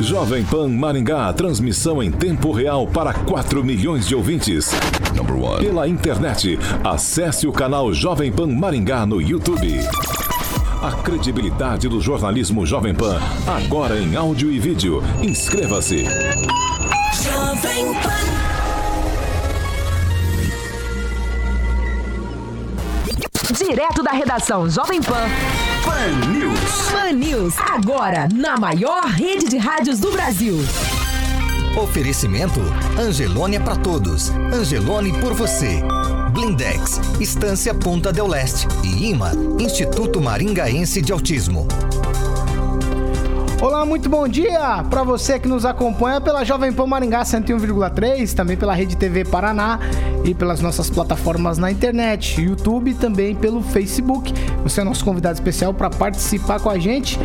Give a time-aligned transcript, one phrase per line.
[0.00, 4.70] Jovem Pan Maringá, transmissão em tempo real para 4 milhões de ouvintes.
[5.58, 9.80] Pela internet, acesse o canal Jovem Pan Maringá no YouTube.
[10.82, 15.02] A credibilidade do jornalismo Jovem Pan, agora em áudio e vídeo.
[15.22, 16.04] Inscreva-se.
[17.24, 18.16] Jovem Pan.
[23.54, 25.26] Direto da redação Jovem Pan.
[25.86, 26.90] Pan News.
[26.90, 30.56] Pan News, agora na maior rede de rádios do Brasil.
[31.80, 32.60] Oferecimento
[32.98, 34.30] Angelônia para todos.
[34.52, 35.80] Angelone por você.
[36.32, 41.68] Blindex, Estância Ponta del Leste e IMA, Instituto Maringaense de Autismo.
[43.58, 48.54] Olá, muito bom dia para você que nos acompanha pela Jovem Pan Maringá 101,3, também
[48.54, 49.80] pela Rede TV Paraná
[50.24, 54.30] e pelas nossas plataformas na internet, YouTube e também pelo Facebook.
[54.62, 57.18] Você é nosso convidado especial para participar com a gente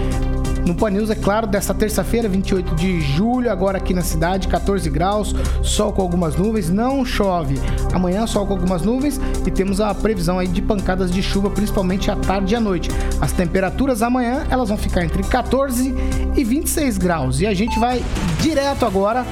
[0.66, 4.90] no Pan News, é claro, dessa terça-feira, 28 de julho, agora aqui na cidade, 14
[4.90, 7.60] graus, sol com algumas nuvens, não chove.
[7.94, 12.12] Amanhã, sol com algumas nuvens e temos a previsão aí de pancadas de chuva, principalmente
[12.12, 12.90] à tarde e à noite.
[13.20, 15.94] As temperaturas amanhã, elas vão ficar entre 14
[16.36, 17.42] e 26 graus.
[17.42, 18.04] E a gente vai
[18.40, 19.26] direto agora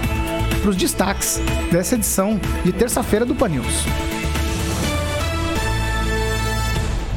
[0.62, 4.19] para os destaques dessa edição de terça-feira do Pan News.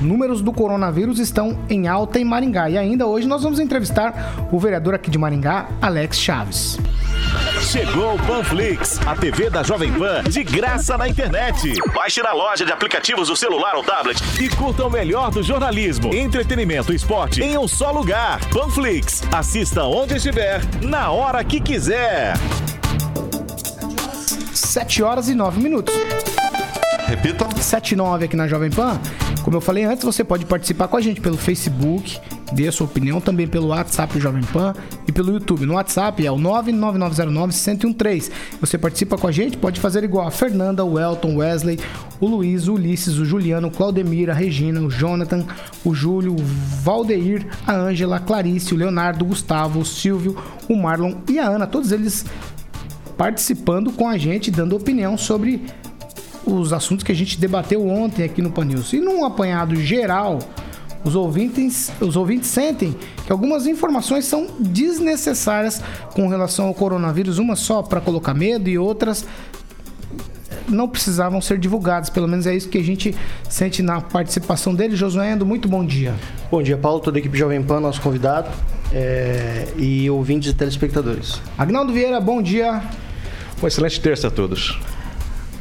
[0.03, 2.69] Números do coronavírus estão em alta em Maringá.
[2.69, 6.79] E ainda hoje nós vamos entrevistar o vereador aqui de Maringá, Alex Chaves.
[7.61, 11.75] Chegou o Panflix, a TV da Jovem Pan, de graça na internet.
[11.95, 16.13] Baixe na loja de aplicativos do celular ou tablet e curta o melhor do jornalismo,
[16.13, 18.41] entretenimento e esporte em um só lugar.
[18.51, 22.35] Panflix, assista onde estiver, na hora que quiser.
[24.53, 25.95] 7 horas e 9 minutos.
[27.07, 27.47] Repita.
[27.61, 28.99] 7 e 9 aqui na Jovem Pan.
[29.43, 32.19] Como eu falei antes, você pode participar com a gente pelo Facebook,
[32.53, 34.73] dê a sua opinião também pelo WhatsApp Jovem Pan
[35.07, 35.67] e pelo YouTube.
[35.67, 38.31] No WhatsApp é o 99909-1013.
[38.61, 41.81] Você participa com a gente, pode fazer igual a Fernanda, o Elton, Wesley,
[42.21, 45.45] o Luiz, o Ulisses, o Juliano, o Claudemir, a Regina, o Jonathan,
[45.85, 46.45] o Júlio, o
[46.83, 50.37] Valdeir, a Ângela, a Clarice, o Leonardo, o Gustavo, o Silvio,
[50.69, 51.67] o Marlon e a Ana.
[51.67, 52.25] Todos eles
[53.17, 55.63] participando com a gente, dando opinião sobre
[56.45, 58.93] os assuntos que a gente debateu ontem aqui no Pan News.
[58.93, 60.39] E num apanhado geral,
[61.05, 62.95] os ouvintes, os ouvintes sentem
[63.25, 65.83] que algumas informações são desnecessárias
[66.15, 69.27] com relação ao coronavírus, uma só para colocar medo e outras
[70.69, 72.09] não precisavam ser divulgadas.
[72.11, 73.15] Pelo menos é isso que a gente
[73.49, 74.97] sente na participação dele.
[74.97, 76.15] Josué Endo, muito bom dia.
[76.51, 78.49] Bom dia, Paulo, toda a equipe Jovem Pan, nosso convidado
[78.93, 81.41] é, e ouvintes e telespectadores.
[81.57, 82.83] Agnaldo Vieira, bom dia.
[83.59, 84.79] Uma excelente terça a todos.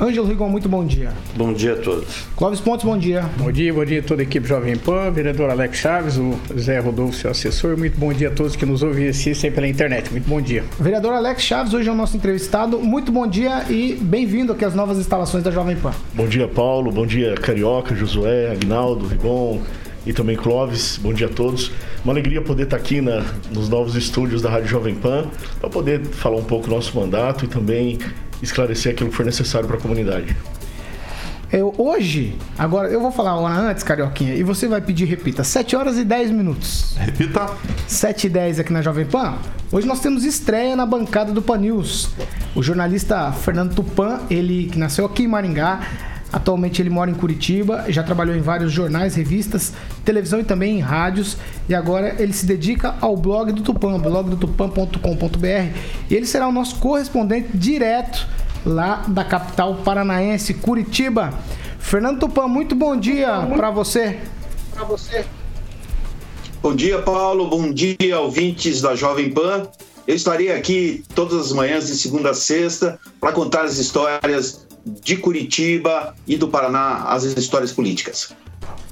[0.02, 1.12] Ângelo Rigon, muito bom dia.
[1.36, 2.26] Bom dia a todos.
[2.36, 3.30] Clóvis Pontes, bom dia.
[3.38, 6.80] Bom dia, bom dia a toda a equipe Jovem Pan, vereador Alex Chaves, o Zé
[6.80, 7.78] Rodolfo, seu assessor.
[7.78, 10.12] Muito bom dia a todos que nos ouvem e assistem pela internet.
[10.12, 10.64] Muito bom dia.
[10.80, 12.80] Vereador Alex Chaves, hoje é o nosso entrevistado.
[12.80, 15.94] Muito bom dia e bem-vindo aqui às novas instalações da Jovem Pan.
[16.16, 16.92] Bom dia, Paulo.
[16.92, 19.62] Bom dia, Carioca, Josué, Agnaldo, Rigon
[20.04, 20.98] e também Clóvis.
[20.98, 21.72] Bom dia a todos.
[22.04, 25.28] Uma alegria poder estar aqui na, nos novos estúdios da Rádio Jovem Pan
[25.60, 28.00] para poder falar um pouco do nosso mandato e também
[28.42, 30.36] esclarecer aquilo que for necessário para a comunidade.
[31.52, 35.44] Eu, hoje, agora eu vou falar uma hora antes, Carioquinha, e você vai pedir, repita,
[35.44, 36.96] 7 horas e 10 minutos.
[36.98, 37.46] Repita.
[37.88, 39.38] 7 e 10 aqui na Jovem Pan.
[39.70, 42.10] Hoje nós temos estreia na bancada do Pan News.
[42.56, 45.82] O jornalista Fernando Tupan, ele que nasceu aqui em Maringá,
[46.32, 49.74] Atualmente ele mora em Curitiba, já trabalhou em vários jornais, revistas,
[50.06, 51.36] televisão e também em rádios.
[51.68, 55.78] E agora ele se dedica ao blog do Tupã, blogdotupan.com.br.
[56.10, 58.26] E ele será o nosso correspondente direto
[58.66, 61.34] lá da capital paranaense, Curitiba.
[61.80, 64.20] Fernando Tupan, muito bom dia para você.
[64.74, 65.26] Para você.
[66.62, 67.50] Bom dia, Paulo.
[67.50, 69.68] Bom dia, ouvintes da Jovem Pan.
[70.08, 75.18] Eu estarei aqui todas as manhãs de segunda a sexta para contar as histórias de
[75.18, 78.34] Curitiba e do Paraná, as histórias políticas.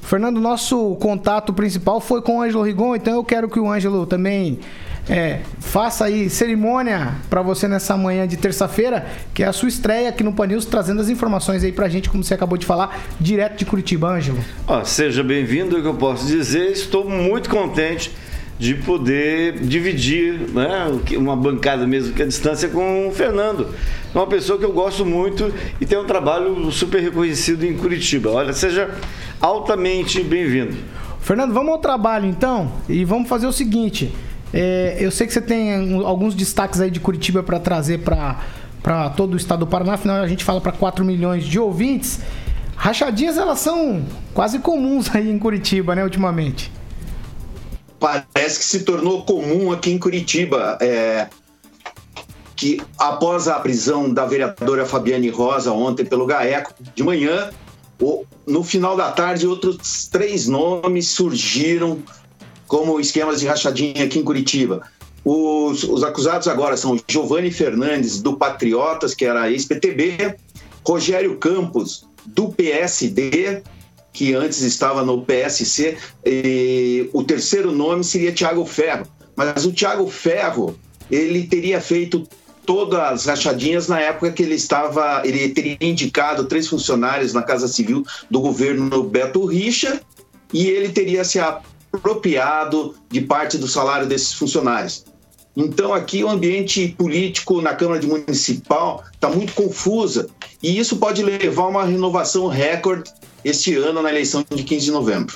[0.02, 4.08] Fernando, nosso contato principal foi com o Ângelo Rigon, então eu quero que o Ângelo
[4.08, 4.60] também
[5.08, 10.10] é, faça aí cerimônia para você nessa manhã de terça-feira, que é a sua estreia
[10.10, 13.58] aqui no Panils, trazendo as informações aí pra gente, como você acabou de falar, direto
[13.58, 14.44] de Curitiba, Ângelo.
[14.68, 16.72] Ah, seja bem-vindo, é o que eu posso dizer.
[16.72, 18.12] Estou muito contente
[18.60, 23.70] de poder dividir né, uma bancada mesmo que a distância com o Fernando.
[24.14, 28.30] É uma pessoa que eu gosto muito e tem um trabalho super reconhecido em Curitiba.
[28.30, 28.94] Olha, seja
[29.40, 30.76] altamente bem-vindo.
[31.22, 34.14] Fernando, vamos ao trabalho então e vamos fazer o seguinte.
[34.54, 39.36] É, eu sei que você tem alguns destaques aí de Curitiba para trazer para todo
[39.36, 42.20] o estado do Paraná, afinal a gente fala para 4 milhões de ouvintes.
[42.76, 44.04] Rachadinhas elas são
[44.34, 46.79] quase comuns aí em Curitiba, né, ultimamente
[48.00, 50.78] parece que se tornou comum aqui em Curitiba.
[50.82, 51.28] É,
[52.56, 57.50] que após a prisão da vereadora Fabiane Rosa ontem pelo GAECO de manhã,
[58.46, 62.00] no final da tarde outros três nomes surgiram
[62.68, 64.82] como esquemas de rachadinha aqui em Curitiba.
[65.24, 70.36] Os, os acusados agora são Giovanni Fernandes, do Patriotas, que era ex-PTB,
[70.86, 73.64] Rogério Campos, do PSD,
[74.12, 75.98] que antes estava no PSC,
[77.14, 79.06] o terceiro nome seria Tiago Ferro.
[79.36, 80.78] Mas o Tiago Ferro,
[81.10, 82.28] ele teria feito
[82.66, 87.68] todas as rachadinhas na época que ele estava, ele teria indicado três funcionários na Casa
[87.68, 90.02] Civil do governo Beto Richa
[90.54, 95.04] e ele teria se apropriado de parte do salário desses funcionários.
[95.58, 100.30] Então aqui o ambiente político na Câmara de Municipal está muito confusa
[100.62, 103.12] e isso pode levar a uma renovação recorde
[103.44, 105.36] este ano na eleição de 15 de novembro.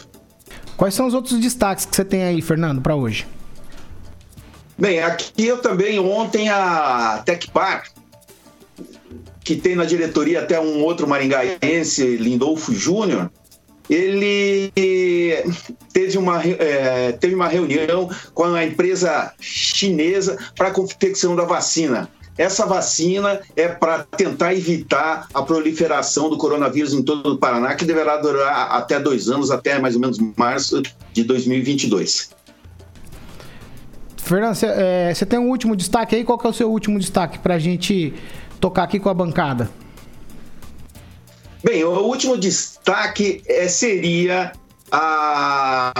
[0.77, 3.25] Quais são os outros destaques que você tem aí, Fernando, para hoje?
[4.77, 7.83] Bem, aqui eu também, ontem a Tecpar,
[9.43, 13.29] que tem na diretoria até um outro maringaense, Lindolfo Júnior,
[13.89, 14.71] ele
[15.91, 22.09] teve uma, é, teve uma reunião com a empresa chinesa para a confecção da vacina.
[22.37, 27.85] Essa vacina é para tentar evitar a proliferação do coronavírus em todo o Paraná, que
[27.85, 30.81] deverá durar até dois anos, até mais ou menos março
[31.11, 32.31] de 2022.
[34.17, 36.23] Fernando, você é, tem um último destaque aí?
[36.23, 38.13] Qual é o seu último destaque para a gente
[38.59, 39.69] tocar aqui com a bancada?
[41.63, 44.53] Bem, o último destaque é, seria
[44.91, 45.91] a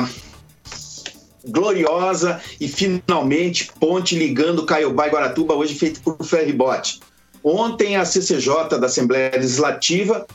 [1.45, 6.99] gloriosa e finalmente ponte ligando Caiobá e Guaratuba, hoje feita por ferribote.
[7.43, 10.25] Ontem a CCJ da Assembleia Legislativa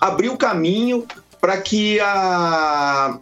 [0.00, 1.06] abriu caminho
[1.40, 3.18] para que a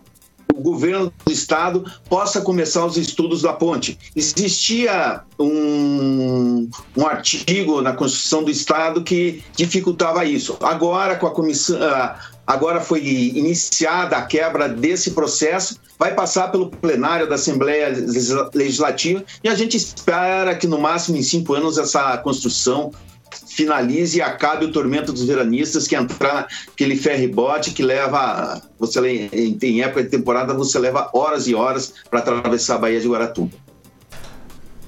[0.54, 3.98] o governo do estado possa começar os estudos da ponte.
[4.14, 10.56] Existia um, um artigo na Constituição do Estado que dificultava isso.
[10.60, 11.78] Agora, com a comissão,
[12.46, 17.88] agora foi iniciada a quebra desse processo, vai passar pelo plenário da Assembleia
[18.54, 22.90] Legislativa e a gente espera que no máximo em cinco anos essa construção
[23.46, 29.82] finalize e acabe o tormento dos veranistas, que entrar aquele ferry-bote que leva, você em
[29.82, 33.50] época de temporada, você leva horas e horas para atravessar a Baía de Guaratuba.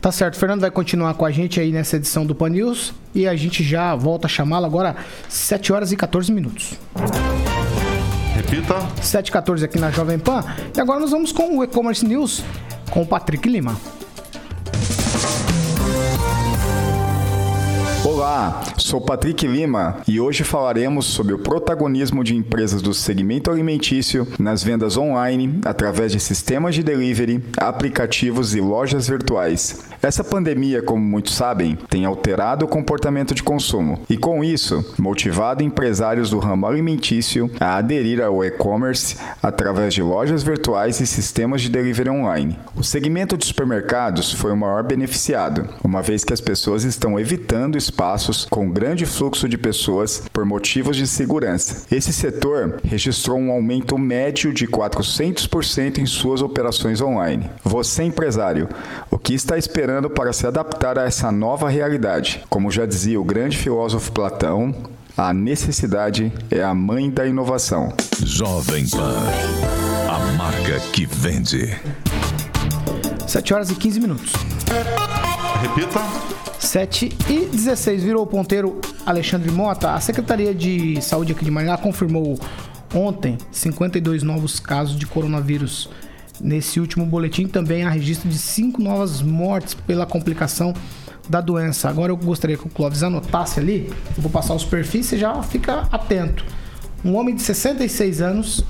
[0.01, 3.27] Tá certo, Fernando vai continuar com a gente aí nessa edição do Pan News e
[3.27, 4.97] a gente já volta a chamá-lo agora
[5.31, 6.75] 7 horas e 14 minutos.
[8.35, 8.75] Repita.
[9.03, 10.45] 7 e 14 aqui na Jovem Pan.
[10.77, 12.43] E agora nós vamos com o E-Commerce News
[12.91, 13.77] com o Patrick Lima.
[18.25, 24.27] Olá, sou Patrick Lima e hoje falaremos sobre o protagonismo de empresas do segmento alimentício
[24.39, 29.85] nas vendas online através de sistemas de delivery, aplicativos e lojas virtuais.
[30.03, 35.63] Essa pandemia, como muitos sabem, tem alterado o comportamento de consumo e, com isso, motivado
[35.63, 41.69] empresários do ramo alimentício a aderir ao e-commerce através de lojas virtuais e sistemas de
[41.69, 42.59] delivery online.
[42.75, 47.77] O segmento de supermercados foi o maior beneficiado, uma vez que as pessoas estão evitando
[48.15, 51.85] espaços com grande fluxo de pessoas por motivos de segurança.
[51.91, 57.51] Esse setor registrou um aumento médio de 400% em suas operações online.
[57.65, 58.69] Você, empresário,
[59.11, 62.43] o que está esperando para se adaptar a essa nova realidade?
[62.49, 64.75] Como já dizia o grande filósofo Platão,
[65.17, 67.93] a necessidade é a mãe da inovação.
[68.23, 69.17] Jovem Pan,
[70.09, 71.77] a marca que vende.
[73.27, 74.33] 7 horas e 15 minutos.
[75.61, 76.34] Repita.
[76.75, 78.03] 7 e 16.
[78.03, 79.93] Virou o ponteiro Alexandre Mota.
[79.93, 82.37] A Secretaria de Saúde aqui de Maringá confirmou
[82.93, 85.89] ontem 52 novos casos de coronavírus.
[86.41, 90.75] Nesse último boletim também há registro de cinco novas mortes pela complicação
[91.29, 91.89] da doença.
[91.89, 93.87] Agora eu gostaria que o Clóvis anotasse ali.
[94.17, 96.45] Eu vou passar os perfis, você já fica atento.
[97.05, 98.65] Um homem de 66 anos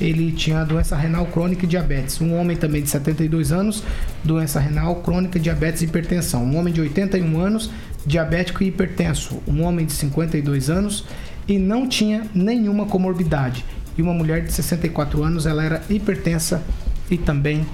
[0.00, 2.20] ele tinha doença renal crônica e diabetes.
[2.20, 3.82] Um homem também de 72 anos,
[4.22, 6.44] doença renal crônica, diabetes e hipertensão.
[6.44, 7.70] Um homem de 81 anos,
[8.06, 9.42] diabético e hipertenso.
[9.46, 11.04] Um homem de 52 anos
[11.46, 13.64] e não tinha nenhuma comorbidade.
[13.96, 16.62] E uma mulher de 64 anos, ela era hipertensa
[17.10, 17.66] e também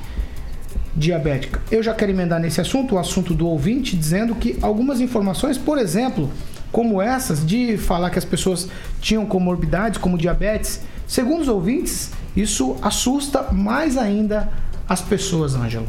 [0.97, 1.61] diabética.
[1.71, 5.76] Eu já quero emendar nesse assunto, o assunto do ouvinte, dizendo que algumas informações, por
[5.76, 6.31] exemplo,
[6.71, 8.69] como essas de falar que as pessoas
[9.00, 14.51] tinham comorbidades como diabetes, Segundo os ouvintes, isso assusta mais ainda
[14.89, 15.89] as pessoas, Ângelo.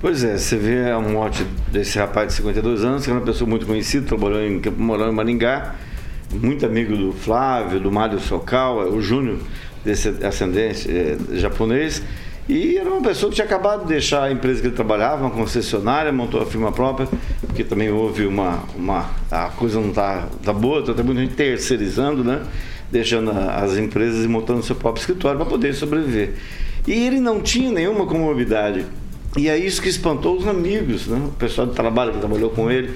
[0.00, 3.48] Pois é, você vê a morte desse rapaz de 52 anos, que é uma pessoa
[3.48, 5.76] muito conhecida, trabalhou em, morando em Maringá,
[6.32, 9.38] muito amigo do Flávio, do Mário Socal, o Júnior,
[9.84, 12.02] desse ascendente é, japonês,
[12.48, 15.30] E era uma pessoa que tinha acabado de deixar a empresa que ele trabalhava, uma
[15.30, 17.08] concessionária, montou a firma própria,
[17.46, 18.64] porque também houve uma.
[18.74, 22.42] uma a coisa não está tá boa, está muita gente terceirizando, né?
[22.92, 26.34] Deixando as empresas e montando seu próprio escritório para poder sobreviver.
[26.86, 28.86] E ele não tinha nenhuma comorbidade.
[29.36, 31.20] E é isso que espantou os amigos, né?
[31.26, 32.94] o pessoal de trabalho que trabalhou com ele.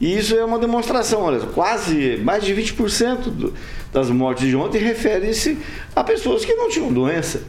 [0.00, 3.54] E isso é uma demonstração, olha, quase mais de 20% do,
[3.92, 5.58] das mortes de ontem refere-se
[5.94, 7.42] a pessoas que não tinham doença.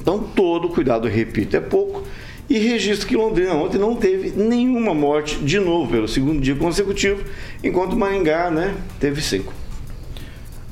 [0.00, 2.02] Então, todo cuidado, repito, é pouco.
[2.48, 7.24] E registro que Londrina ontem não teve nenhuma morte de novo pelo segundo dia consecutivo,
[7.62, 9.52] enquanto Maringá né, teve cinco.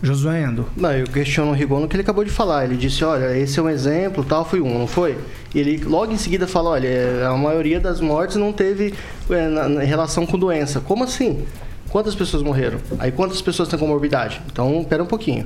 [0.02, 0.66] Josué Endo.
[0.76, 2.64] Não, eu questiono o Rigon no que ele acabou de falar.
[2.64, 5.16] Ele disse, olha, esse é um exemplo, tal, foi um, não foi?
[5.54, 8.94] E ele logo em seguida fala, olha, a maioria das mortes não teve
[9.30, 10.80] é, na, na relação com doença.
[10.80, 11.44] Como assim?
[11.88, 12.78] Quantas pessoas morreram?
[12.98, 14.40] Aí quantas pessoas têm comorbidade?
[14.50, 15.44] Então, pera um pouquinho.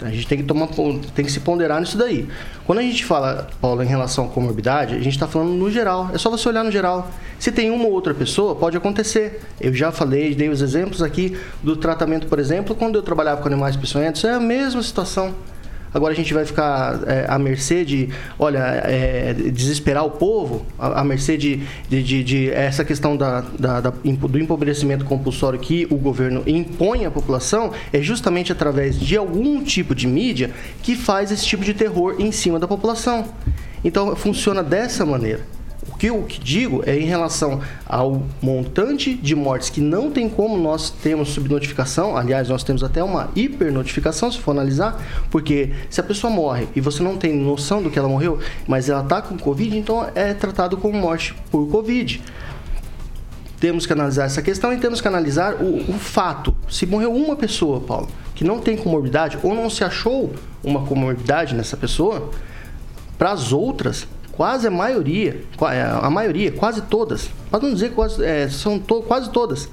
[0.00, 0.68] A gente tem que tomar,
[1.14, 2.28] tem que se ponderar nisso daí.
[2.66, 6.10] Quando a gente fala, Paulo, em relação à comorbidade, a gente está falando no geral.
[6.12, 7.10] É só você olhar no geral.
[7.38, 9.42] Se tem uma ou outra pessoa, pode acontecer.
[9.60, 13.46] Eu já falei, dei os exemplos aqui do tratamento, por exemplo, quando eu trabalhava com
[13.46, 15.34] animais peçonhentos, é a mesma situação.
[15.94, 21.00] Agora a gente vai ficar é, à mercê de, olha, é, desesperar o povo, à,
[21.00, 25.86] à mercê de, de, de, de, essa questão da, da, da, do empobrecimento compulsório que
[25.90, 30.50] o governo impõe à população, é justamente através de algum tipo de mídia
[30.82, 33.26] que faz esse tipo de terror em cima da população.
[33.84, 35.53] Então funciona dessa maneira.
[35.88, 40.56] O que eu digo é em relação ao montante de mortes que não tem como
[40.56, 45.00] nós temos subnotificação, aliás, nós temos até uma hipernotificação, se for analisar,
[45.30, 48.88] porque se a pessoa morre e você não tem noção do que ela morreu, mas
[48.88, 52.22] ela está com Covid, então é tratado como morte por Covid
[53.60, 56.54] temos que analisar essa questão e temos que analisar o, o, fato.
[56.68, 61.54] Se morreu uma pessoa, Paulo, que não tem comorbidade ou não se achou uma comorbidade
[61.54, 62.30] nessa pessoa,
[63.16, 68.24] para as outras quase a maioria, é, a maioria, quase todas, para não dizer quase,
[68.24, 69.68] é, são to, quase todas.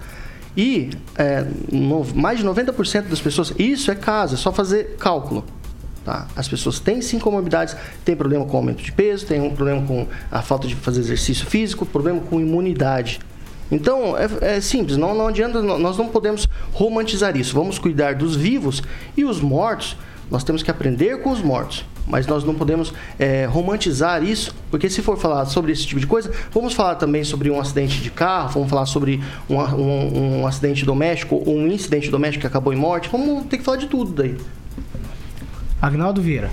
[0.56, 5.44] E é, no, mais de 90% das pessoas, isso é caso, é só fazer cálculo.
[6.04, 6.28] Tá?
[6.36, 10.08] As pessoas têm sim comorbidades, tem problema com aumento de peso, tem um problema com
[10.32, 13.20] a falta de fazer exercício físico, problema com imunidade.
[13.72, 17.56] Então, é, é, simples, não, não adianta, nós não podemos romantizar isso.
[17.56, 18.84] Vamos cuidar dos vivos
[19.16, 19.96] e os mortos,
[20.30, 24.90] nós temos que aprender com os mortos mas nós não podemos é, romantizar isso, porque
[24.90, 28.12] se for falar sobre esse tipo de coisa, vamos falar também sobre um acidente de
[28.12, 32.74] carro, vamos falar sobre um, um, um acidente doméstico ou um incidente doméstico que acabou
[32.74, 34.38] em morte, vamos ter que falar de tudo daí.
[35.82, 36.52] Agnaldo Vieira.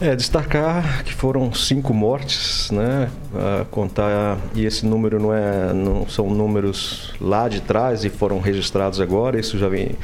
[0.00, 3.08] É, destacar que foram cinco mortes, né?
[3.32, 8.40] A contar e esse número não é, não são números lá de trás e foram
[8.40, 9.38] registrados agora.
[9.38, 9.96] Isso já vem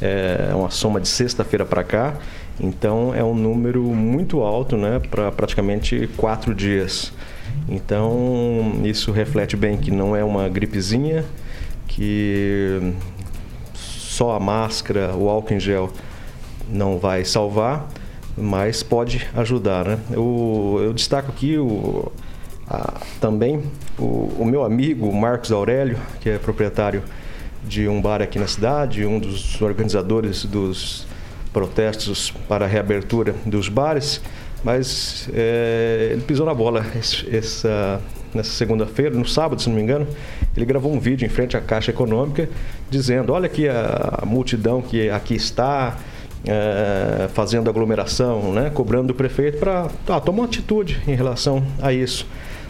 [0.00, 2.14] é uma soma de sexta-feira para cá.
[2.60, 7.12] Então é um número muito alto, né, para praticamente quatro dias.
[7.68, 11.24] Então isso reflete bem que não é uma gripezinha,
[11.86, 12.94] que
[13.74, 15.92] só a máscara, o álcool em gel
[16.68, 17.88] não vai salvar,
[18.36, 19.98] mas pode ajudar, né?
[20.10, 22.10] Eu, eu destaco aqui o,
[22.68, 23.62] a, também
[23.98, 27.02] o, o meu amigo Marcos Aurélio, que é proprietário
[27.64, 31.07] de um bar aqui na cidade, um dos organizadores dos
[31.52, 34.20] protestos para a reabertura dos bares,
[34.62, 36.84] mas é, ele pisou na bola
[37.32, 38.00] essa,
[38.34, 40.06] nessa segunda-feira, no sábado, se não me engano,
[40.56, 42.48] ele gravou um vídeo em frente à Caixa Econômica
[42.90, 45.96] dizendo: olha aqui a, a multidão que aqui está.
[46.46, 51.92] É, fazendo aglomeração, né, cobrando do prefeito para ah, tomar uma atitude em relação a
[51.92, 52.24] isso.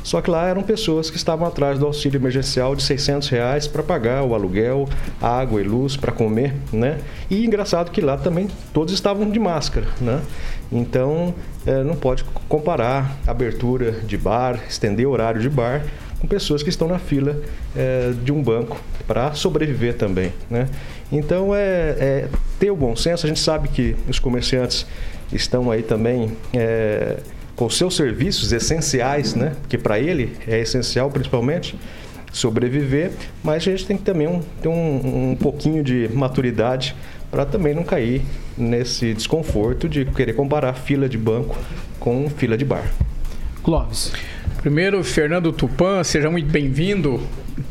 [0.08, 3.82] Só que lá eram pessoas que estavam atrás do auxílio emergencial de 600 reais para
[3.82, 4.88] pagar o aluguel,
[5.20, 6.96] água e luz para comer, né?
[7.28, 10.22] E engraçado que lá também todos estavam de máscara, né?
[10.72, 11.34] Então
[11.66, 15.84] é, não pode comparar abertura de bar, estender horário de bar
[16.18, 17.42] com pessoas que estão na fila
[17.76, 20.70] é, de um banco para sobreviver também, né?
[21.12, 23.26] Então é, é, ter o bom senso.
[23.26, 24.86] A gente sabe que os comerciantes
[25.30, 27.18] estão aí também é,
[27.58, 29.56] com seus serviços essenciais, né?
[29.68, 31.76] Que para ele é essencial principalmente
[32.32, 33.10] sobreviver,
[33.42, 36.94] mas a gente tem que também um, ter um, um pouquinho de maturidade
[37.32, 38.22] para também não cair
[38.56, 41.58] nesse desconforto de querer comparar fila de banco
[41.98, 42.84] com fila de bar.
[43.64, 44.12] Clóvis.
[44.62, 47.20] Primeiro, Fernando Tupan, seja muito bem-vindo.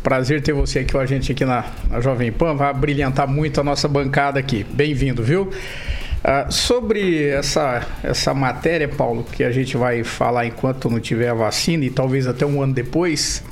[0.03, 2.55] Prazer ter você aqui com a gente aqui na, na Jovem Pan.
[2.55, 4.65] Vai brilhantar muito a nossa bancada aqui.
[4.69, 5.49] Bem-vindo, viu?
[6.23, 11.33] Uh, sobre essa, essa matéria, Paulo, que a gente vai falar enquanto não tiver a
[11.33, 13.43] vacina e talvez até um ano depois,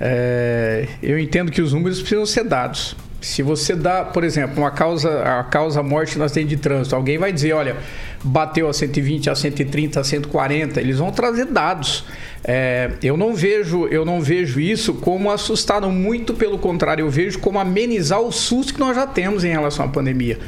[0.00, 2.96] é, eu entendo que os números precisam ser dados.
[3.20, 7.18] Se você dá, por exemplo, uma causa, a causa morte no acidente de trânsito, alguém
[7.18, 7.76] vai dizer, olha,
[8.22, 10.80] bateu a 120, a 130, a 140.
[10.80, 12.04] Eles vão trazer dados.
[12.48, 17.40] É, eu não vejo eu não vejo isso como assustado, muito pelo contrário, eu vejo
[17.40, 20.38] como amenizar o susto que nós já temos em relação à pandemia.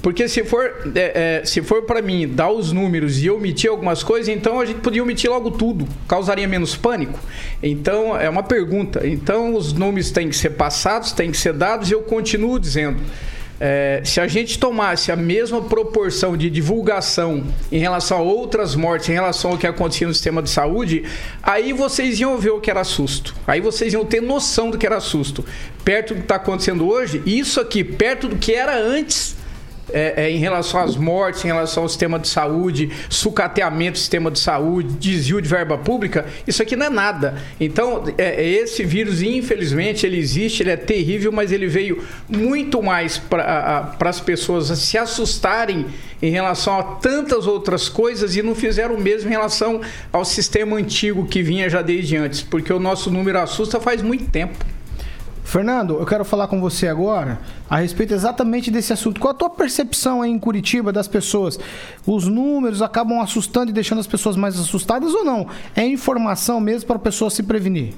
[0.00, 4.02] Porque se for, é, é, se for para mim dar os números e omitir algumas
[4.02, 7.20] coisas, então a gente podia omitir logo tudo, causaria menos pânico.
[7.62, 9.06] Então é uma pergunta.
[9.06, 12.98] Então os números têm que ser passados, têm que ser dados e eu continuo dizendo.
[13.60, 19.08] É, se a gente tomasse a mesma proporção de divulgação em relação a outras mortes,
[19.08, 21.04] em relação ao que acontecia no sistema de saúde,
[21.42, 23.34] aí vocês iam ver o que era susto.
[23.46, 25.44] Aí vocês iam ter noção do que era susto.
[25.84, 29.41] Perto do que está acontecendo hoje, isso aqui, perto do que era antes
[29.92, 34.30] é, é, em relação às mortes, em relação ao sistema de saúde, sucateamento do sistema
[34.30, 37.36] de saúde, desvio de verba pública, isso aqui não é nada.
[37.60, 42.82] Então, é, é esse vírus, infelizmente, ele existe, ele é terrível, mas ele veio muito
[42.82, 45.86] mais para as pessoas se assustarem
[46.20, 49.80] em relação a tantas outras coisas e não fizeram o mesmo em relação
[50.12, 54.30] ao sistema antigo que vinha já desde antes, porque o nosso número assusta faz muito
[54.30, 54.71] tempo.
[55.44, 59.20] Fernando, eu quero falar com você agora a respeito exatamente desse assunto.
[59.20, 61.58] Qual a tua percepção aí em Curitiba das pessoas?
[62.06, 65.46] Os números acabam assustando e deixando as pessoas mais assustadas ou não?
[65.74, 67.94] É informação mesmo para a pessoa se prevenir?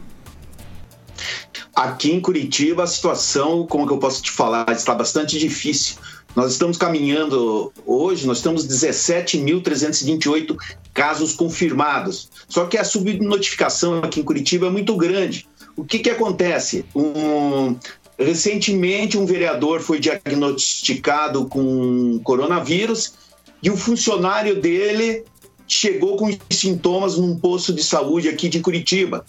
[1.75, 5.97] Aqui em Curitiba a situação, como que eu posso te falar, está bastante difícil.
[6.35, 10.57] Nós estamos caminhando hoje, nós temos 17.328
[10.93, 12.29] casos confirmados.
[12.49, 15.49] Só que a subnotificação aqui em Curitiba é muito grande.
[15.77, 16.85] O que, que acontece?
[16.95, 17.77] Um,
[18.19, 23.15] recentemente, um vereador foi diagnosticado com coronavírus
[23.63, 25.25] e o funcionário dele
[25.67, 29.25] chegou com sintomas num posto de saúde aqui de Curitiba.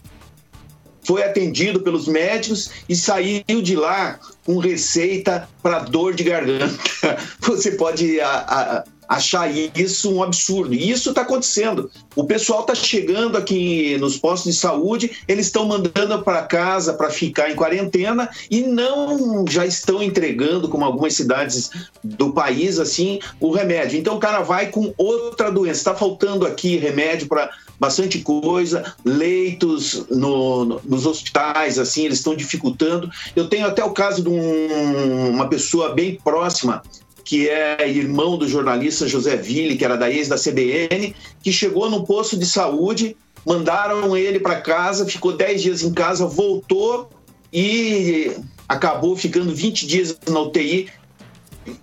[1.04, 6.75] Foi atendido pelos médicos e saiu de lá com receita para dor de garganta.
[7.42, 10.74] Você pode a, a, achar isso um absurdo.
[10.74, 11.89] E isso está acontecendo.
[12.15, 17.09] O pessoal está chegando aqui nos postos de saúde, eles estão mandando para casa para
[17.09, 21.70] ficar em quarentena e não já estão entregando, como algumas cidades
[22.03, 24.00] do país, assim, o remédio.
[24.00, 25.79] Então o cara vai com outra doença.
[25.79, 32.35] Está faltando aqui remédio para bastante coisa, leitos no, no, nos hospitais, assim, eles estão
[32.35, 33.09] dificultando.
[33.35, 36.81] Eu tenho até o caso de um, uma pessoa bem próxima
[37.25, 41.90] que é irmão do jornalista José Ville, que era da ex da CBN, que chegou
[41.90, 47.09] no posto de saúde, mandaram ele para casa, ficou 10 dias em casa, voltou
[47.51, 48.31] e
[48.70, 50.90] acabou ficando 20 dias na UTI.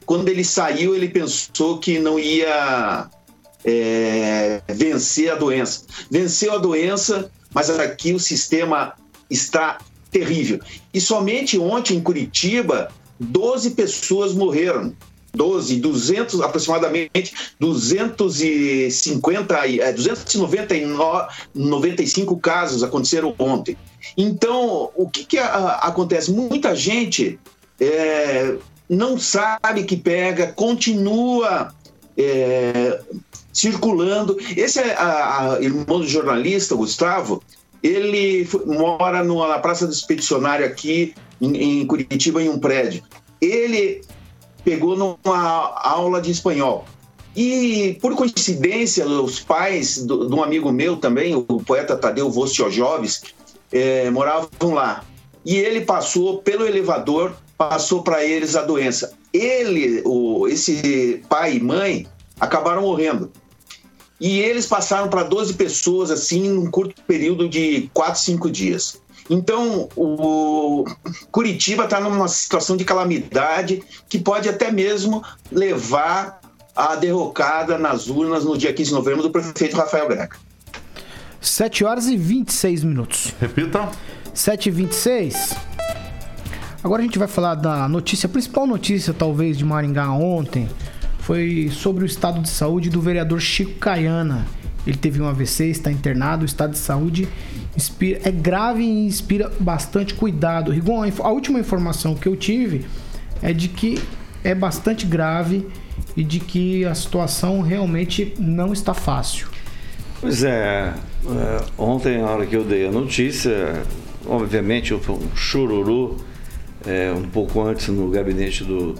[0.07, 3.11] Quando ele saiu, ele pensou que não ia
[3.64, 5.85] é, vencer a doença.
[6.09, 8.94] Venceu a doença, mas aqui o sistema
[9.28, 9.78] está
[10.09, 10.61] terrível.
[10.94, 14.94] E somente ontem em Curitiba, 12 pessoas morreram.
[15.35, 23.77] 12, 200, aproximadamente 250, é, 295 casos aconteceram ontem.
[24.16, 26.31] Então, o que, que a, acontece?
[26.31, 27.38] Muita gente
[27.81, 28.57] é,
[28.88, 31.73] não sabe que pega, continua
[32.16, 33.01] é,
[33.53, 34.37] circulando.
[34.57, 37.42] Esse é a, a, irmão do jornalista, Gustavo,
[37.83, 43.03] ele mora na Praça do Expedicionário aqui em, em Curitiba, em um prédio.
[43.40, 44.03] Ele
[44.64, 46.85] pegou numa aula de espanhol.
[47.35, 53.22] E, por coincidência, os pais de um amigo meu também, o poeta Tadeu Vostiojoves,
[53.72, 55.03] é, moravam lá.
[55.44, 59.14] E ele passou pelo elevador, passou para eles a doença.
[59.33, 62.07] Ele, o, esse pai e mãe,
[62.38, 63.33] acabaram morrendo.
[64.20, 69.01] E eles passaram para 12 pessoas, assim, num curto período de 4, 5 dias.
[69.30, 70.85] Então, o
[71.30, 76.40] Curitiba está numa situação de calamidade que pode até mesmo levar
[76.74, 80.38] à derrocada nas urnas no dia 15 de novembro do prefeito Rafael Greca.
[81.40, 83.35] 7 horas e 26 minutos.
[83.40, 83.90] Repita.
[84.32, 85.56] 7 e 26.
[86.82, 90.68] Agora a gente vai falar da notícia, a principal notícia talvez de Maringá ontem
[91.20, 94.46] foi sobre o estado de saúde do vereador Chico Caiana.
[94.85, 97.28] Ele teve um AVC, está internado, o estado de saúde
[97.76, 100.70] inspira, é grave e inspira bastante cuidado.
[100.70, 102.87] Rigon, a última informação que eu tive
[103.42, 104.00] é de que
[104.44, 105.66] é bastante grave
[106.16, 109.48] e de que a situação realmente não está fácil.
[110.20, 110.92] Pois é,
[111.26, 113.82] é ontem, na hora que eu dei a notícia,
[114.26, 116.16] obviamente houve um chururu
[116.87, 118.94] é, um pouco antes no gabinete do,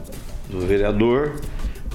[0.50, 1.40] do vereador,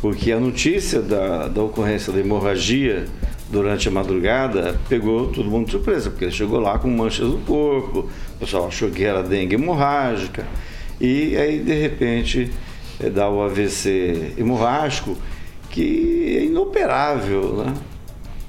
[0.01, 3.05] porque a notícia da, da ocorrência da hemorragia
[3.49, 7.39] durante a madrugada pegou todo mundo de surpresa, porque ele chegou lá com manchas no
[7.39, 10.45] corpo, o pessoal achou que era dengue hemorrágica,
[10.99, 12.51] e aí de repente
[12.99, 15.17] é, dá o AVC hemorrágico,
[15.69, 17.73] que é inoperável, né?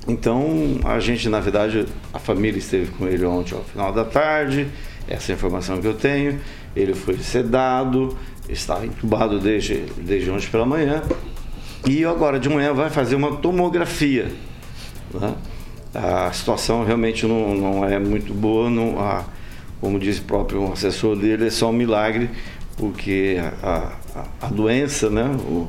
[0.06, 1.84] Então, a gente, na verdade,
[2.14, 4.66] a família esteve com ele ontem ao final da tarde,
[5.06, 6.40] essa é informação que eu tenho.
[6.74, 8.16] Ele foi sedado,
[8.48, 11.02] está entubado desde, desde ontem pela manhã.
[11.86, 14.30] E agora de manhã vai fazer uma tomografia.
[15.14, 15.34] Né?
[15.94, 19.24] A situação realmente não, não é muito boa, não, a,
[19.80, 22.30] como disse o próprio assessor dele, é só um milagre,
[22.76, 25.24] porque a, a, a doença, né?
[25.24, 25.68] O,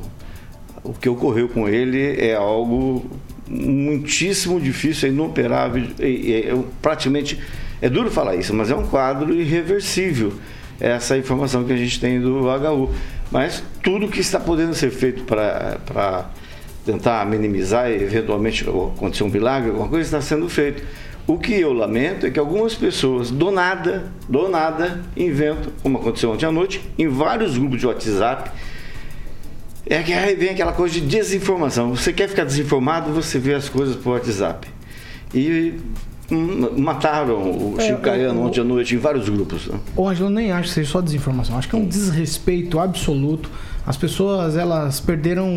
[0.82, 3.04] o que ocorreu com ele é algo
[3.48, 7.38] muitíssimo difícil, é inoperável, é, é, é, praticamente,
[7.82, 10.32] é duro falar isso, mas é um quadro irreversível,
[10.78, 12.90] essa informação que a gente tem do HU.
[13.30, 16.30] Mas tudo que está podendo ser feito para
[16.84, 20.82] tentar minimizar e eventualmente acontecer um milagre, alguma coisa está sendo feito.
[21.26, 26.30] O que eu lamento é que algumas pessoas, do nada, do nada, inventam, como aconteceu
[26.30, 28.50] ontem à noite, em vários grupos de WhatsApp,
[29.86, 31.94] é que aí vem aquela coisa de desinformação.
[31.94, 34.68] Você quer ficar desinformado, você vê as coisas por WhatsApp.
[35.34, 35.74] E
[36.30, 39.66] hum, mataram o é, Chico Caiano ontem à noite em vários grupos.
[39.66, 39.78] Né?
[39.96, 41.56] Ô, Angelo, eu nem acho que seja só desinformação.
[41.56, 43.50] Acho que é um desrespeito absoluto.
[43.90, 45.48] As pessoas, elas perderam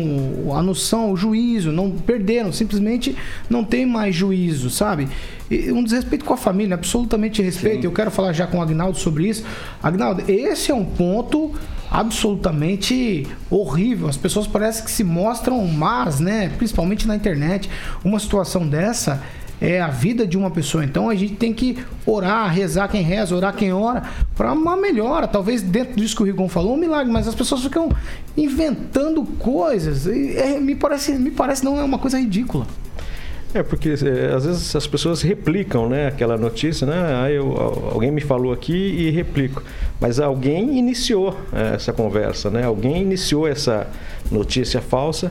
[0.56, 3.16] a noção, o juízo, não perderam, simplesmente
[3.48, 5.08] não tem mais juízo, sabe?
[5.48, 7.82] E um desrespeito com a família, absolutamente respeito.
[7.82, 7.86] Sim.
[7.86, 9.44] Eu quero falar já com o Agnaldo sobre isso.
[9.80, 11.52] Agnaldo, esse é um ponto
[11.88, 14.08] absolutamente horrível.
[14.08, 16.50] As pessoas parecem que se mostram más, né?
[16.56, 17.70] Principalmente na internet.
[18.04, 19.22] Uma situação dessa
[19.60, 20.84] é a vida de uma pessoa.
[20.84, 24.02] Então a gente tem que orar, rezar quem reza, orar quem ora,
[24.36, 25.26] para uma melhora.
[25.26, 27.90] Talvez dentro disso que o Rigon falou, um milagre, mas as pessoas ficam
[28.36, 30.06] inventando coisas.
[30.06, 32.66] É, me, parece, me parece não é uma coisa ridícula.
[33.54, 37.22] É, porque é, às vezes as pessoas replicam né, aquela notícia, né?
[37.22, 37.56] Aí eu,
[37.92, 39.62] alguém me falou aqui e replico.
[40.00, 42.64] Mas alguém iniciou é, essa conversa, né?
[42.64, 43.86] Alguém iniciou essa
[44.28, 45.30] notícia falsa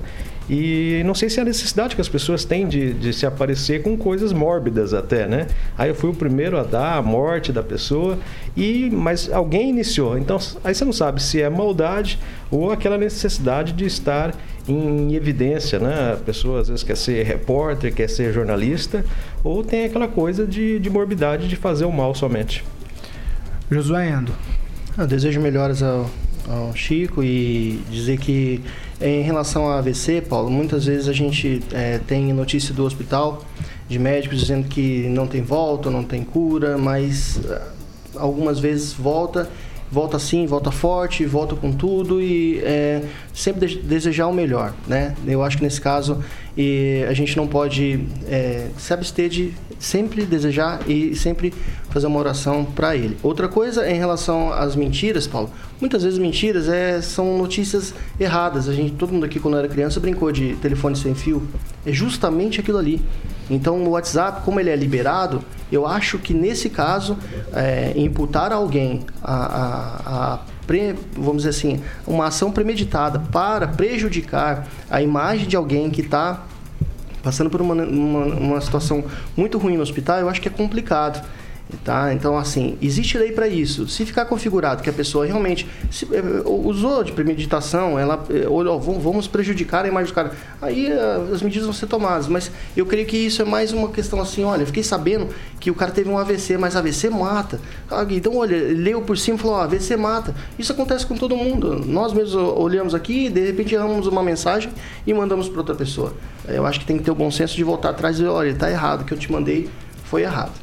[0.50, 3.82] e não sei se é a necessidade que as pessoas têm de, de se aparecer
[3.82, 5.48] com coisas mórbidas até, né?
[5.78, 8.18] Aí eu fui o primeiro a dar a morte da pessoa,
[8.56, 10.18] e mas alguém iniciou.
[10.18, 12.20] Então aí você não sabe se é maldade
[12.52, 14.36] ou aquela necessidade de estar
[14.68, 16.14] em evidência, né?
[16.14, 19.06] A pessoa às vezes quer ser repórter, quer ser jornalista,
[19.44, 22.64] ou tem aquela coisa de, de morbidade de fazer o mal somente.
[23.72, 24.34] Josué Endo.
[24.98, 26.10] Eu desejo melhoras ao,
[26.48, 28.62] ao Chico e dizer que
[29.04, 33.44] em relação ao AVC, Paulo, muitas vezes a gente é, tem notícia do hospital
[33.88, 37.62] de médicos dizendo que não tem volta, não tem cura, mas é,
[38.16, 39.50] algumas vezes volta,
[39.92, 45.16] volta sim, volta forte, volta com tudo e é, sempre de desejar o melhor, né?
[45.28, 46.24] Eu acho que nesse caso
[46.58, 49.54] e a gente não pode é, se abster de
[49.84, 51.54] sempre desejar e sempre
[51.90, 53.18] fazer uma oração para ele.
[53.22, 55.52] Outra coisa em relação às mentiras, Paulo.
[55.80, 58.70] Muitas vezes mentiras é, são notícias erradas.
[58.70, 61.46] A gente, todo mundo aqui quando era criança brincou de telefone sem fio.
[61.86, 63.02] É justamente aquilo ali.
[63.50, 67.18] Então o WhatsApp, como ele é liberado, eu acho que nesse caso
[67.52, 74.66] é, imputar alguém a, a, a pre, vamos dizer assim, uma ação premeditada para prejudicar
[74.90, 76.46] a imagem de alguém que está
[77.24, 79.04] passando por uma, uma, uma situação
[79.36, 81.26] muito ruim no hospital, eu acho que é complicado.
[81.84, 82.14] Tá?
[82.14, 83.88] Então, assim, existe lei para isso.
[83.88, 88.80] Se ficar configurado que a pessoa realmente se, eh, usou de premeditação, ela eh, olhou,
[88.80, 90.32] vamos prejudicar a imagem do cara,
[90.62, 92.28] aí eh, as medidas vão ser tomadas.
[92.28, 95.76] Mas eu creio que isso é mais uma questão assim: olha, fiquei sabendo que o
[95.76, 97.60] cara teve um AVC, mas AVC mata.
[97.90, 100.36] Ah, então, olha, leu por cima e falou: AVC mata.
[100.58, 101.84] Isso acontece com todo mundo.
[101.86, 104.72] Nós mesmos olhamos aqui, de repente erramos uma mensagem
[105.06, 106.14] e mandamos para outra pessoa.
[106.48, 108.70] Eu acho que tem que ter o bom senso de voltar atrás e olha, está
[108.70, 109.70] errado, o que eu te mandei
[110.06, 110.63] foi errado.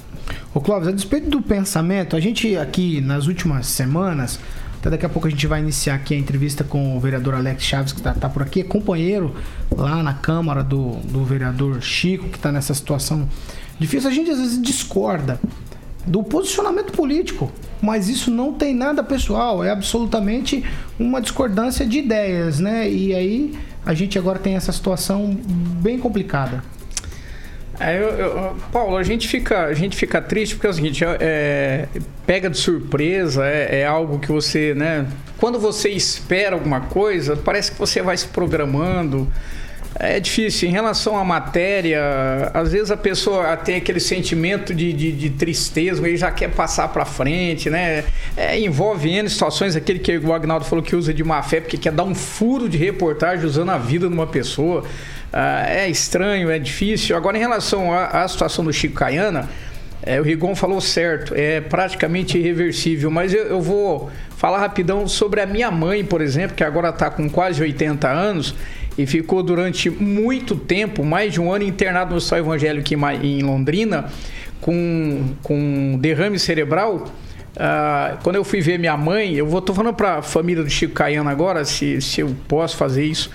[0.53, 4.41] Ô Clóvis, a despeito do pensamento, a gente aqui nas últimas semanas,
[4.81, 7.63] até daqui a pouco a gente vai iniciar aqui a entrevista com o vereador Alex
[7.63, 9.33] Chaves, que está tá por aqui, é companheiro
[9.71, 13.29] lá na Câmara do, do vereador Chico, que está nessa situação
[13.79, 14.11] difícil.
[14.11, 15.41] A gente às vezes discorda
[16.05, 20.65] do posicionamento político, mas isso não tem nada pessoal, é absolutamente
[20.99, 22.91] uma discordância de ideias, né?
[22.91, 25.33] E aí a gente agora tem essa situação
[25.81, 26.61] bem complicada.
[27.81, 31.03] É, eu, eu, Paulo, a gente fica, a gente fica triste porque é o seguinte,
[31.03, 31.88] é, é,
[32.27, 35.07] pega de surpresa, é, é, algo que você, né?
[35.38, 39.27] Quando você espera alguma coisa, parece que você vai se programando.
[39.99, 40.69] É difícil.
[40.69, 42.01] Em relação à matéria,
[42.55, 46.88] às vezes a pessoa tem aquele sentimento de, de, de tristeza, ele já quer passar
[46.88, 48.05] para frente, né?
[48.37, 51.77] É, envolve N situações, aquele que o Agnaldo falou que usa de má fé, porque
[51.77, 54.85] quer dar um furo de reportagem usando a vida de uma pessoa.
[55.33, 57.16] Ah, é estranho, é difícil.
[57.16, 59.49] Agora, em relação à, à situação do Chico Caiana,
[60.03, 65.43] é, o Rigon falou certo, é praticamente irreversível, mas eu, eu, vou falar rapidão sobre
[65.43, 68.55] a minha mãe, por exemplo, que agora está com quase 80 anos,
[68.97, 72.88] e ficou durante muito tempo, mais de um ano, internado no Hospital Evangélico
[73.23, 74.11] em Londrina,
[74.61, 77.07] com, com derrame cerebral.
[77.57, 80.71] Uh, quando eu fui ver minha mãe, eu vou tô falando para a família do
[80.71, 83.31] Chico Caiano agora, se, se eu posso fazer isso.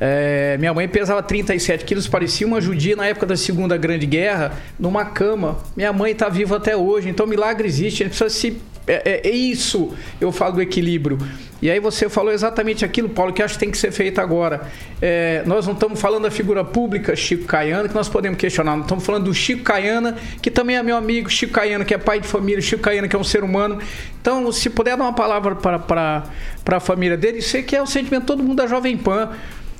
[0.00, 4.52] É, minha mãe pesava 37 quilos, parecia uma judia na época da Segunda Grande Guerra,
[4.78, 5.58] numa cama.
[5.76, 8.02] Minha mãe está viva até hoje, então milagre existe.
[8.02, 11.16] A gente precisa se é, é, é, isso, eu falo do equilíbrio.
[11.62, 14.62] E aí você falou exatamente aquilo, Paulo, que acho que tem que ser feito agora.
[15.00, 18.74] É, nós não estamos falando da figura pública Chico Caiana, que nós podemos questionar.
[18.74, 21.98] Nós estamos falando do Chico Caiana, que também é meu amigo, Chico Caiana, que é
[21.98, 23.78] pai de família, Chico Caiana, que é um ser humano.
[24.20, 26.24] Então, se puder dar uma palavra para
[26.66, 29.30] a família dele, isso que é o sentimento de todo mundo da Jovem Pan.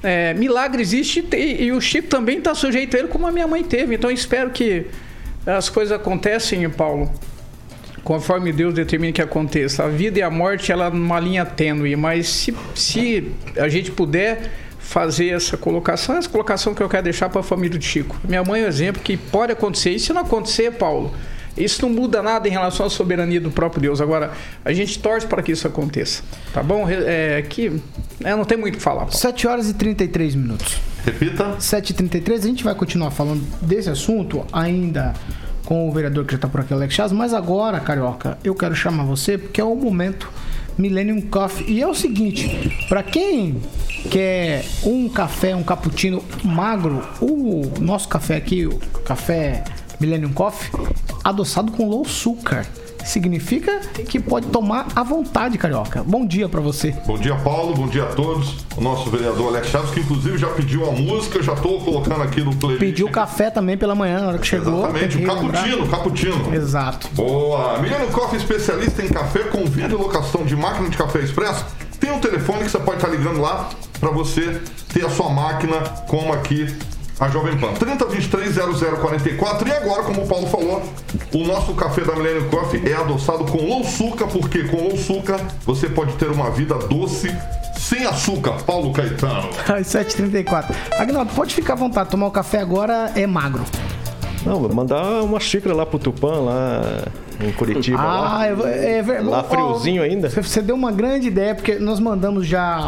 [0.02, 3.48] É, milagre existe e, e o Chico também está sujeito a ele, como a minha
[3.48, 3.96] mãe teve.
[3.96, 4.86] Então, espero que
[5.44, 7.10] as coisas acontecem, Paulo,
[8.04, 9.84] conforme Deus determina que aconteça.
[9.84, 14.50] A vida e a morte, ela numa linha tênue, mas se, se a gente puder
[14.78, 18.16] fazer essa colocação, essa colocação que eu quero deixar para a família do Chico.
[18.24, 19.90] Minha mãe é um exemplo que pode acontecer.
[19.90, 21.14] E se não acontecer, Paulo,
[21.56, 24.00] isso não muda nada em relação à soberania do próprio Deus.
[24.00, 24.32] Agora,
[24.64, 26.22] a gente torce para que isso aconteça.
[26.52, 26.86] Tá bom?
[26.88, 27.80] É, que
[28.24, 29.02] é, não tem muito o que falar.
[29.02, 29.16] Paulo.
[29.16, 30.78] 7 horas e 33 minutos.
[31.04, 31.56] Repita.
[31.58, 32.34] 7h33.
[32.34, 35.14] A gente vai continuar falando desse assunto ainda
[35.70, 37.12] com o vereador que já está por aqui, Alex Chaz.
[37.12, 40.28] Mas agora, Carioca, eu quero chamar você porque é o momento
[40.76, 41.74] Millennium Coffee.
[41.74, 43.62] E é o seguinte, para quem
[44.10, 49.62] quer um café, um cappuccino magro, o nosso café aqui, o café
[50.00, 50.72] Millennium Coffee,
[51.22, 52.66] adoçado com low açúcar
[53.04, 56.02] significa que pode tomar à vontade, carioca.
[56.02, 56.94] Bom dia para você.
[57.06, 57.74] Bom dia, Paulo.
[57.74, 58.56] Bom dia a todos.
[58.76, 62.40] O nosso vereador Alex Chaves, que inclusive já pediu a música, já tô colocando aqui
[62.40, 62.80] no playlist.
[62.80, 64.80] Pediu café também pela manhã, na hora que chegou.
[64.80, 66.54] Exatamente, o cappuccino, cappuccino.
[66.54, 67.08] Exato.
[67.12, 67.78] Boa.
[67.78, 71.64] Milano Coffee, especialista em café com venda e locação de máquina de café expresso.
[71.98, 73.68] Tem um telefone que você pode estar ligando lá
[74.00, 74.60] para você
[74.92, 75.76] ter a sua máquina
[76.08, 76.66] como aqui
[77.20, 77.74] a Jovem Pan.
[77.74, 78.54] 3023
[78.98, 79.68] 0044.
[79.68, 80.82] E agora, como o Paulo falou,
[81.34, 86.14] o nosso café da Millennium Coffee é adoçado com louçuca, porque com louçuca você pode
[86.14, 87.30] ter uma vida doce
[87.78, 89.48] sem açúcar, Paulo Caetano.
[89.68, 90.74] Às 7h34.
[90.98, 93.64] Agnaldo, pode ficar à vontade, tomar o café agora é magro.
[94.44, 97.04] Não, vou mandar uma xícara lá pro Tupã, lá
[97.42, 98.00] em Curitiba.
[98.00, 100.30] Ah, lá, é, é, lá friozinho ainda.
[100.30, 102.78] Você deu uma grande ideia, porque nós mandamos já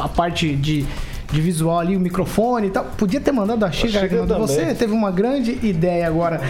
[0.00, 0.86] a parte de
[1.32, 2.84] de visual ali, o microfone e tal.
[2.84, 4.06] Podia ter mandado a xícara,
[4.38, 6.40] Você teve uma grande ideia agora.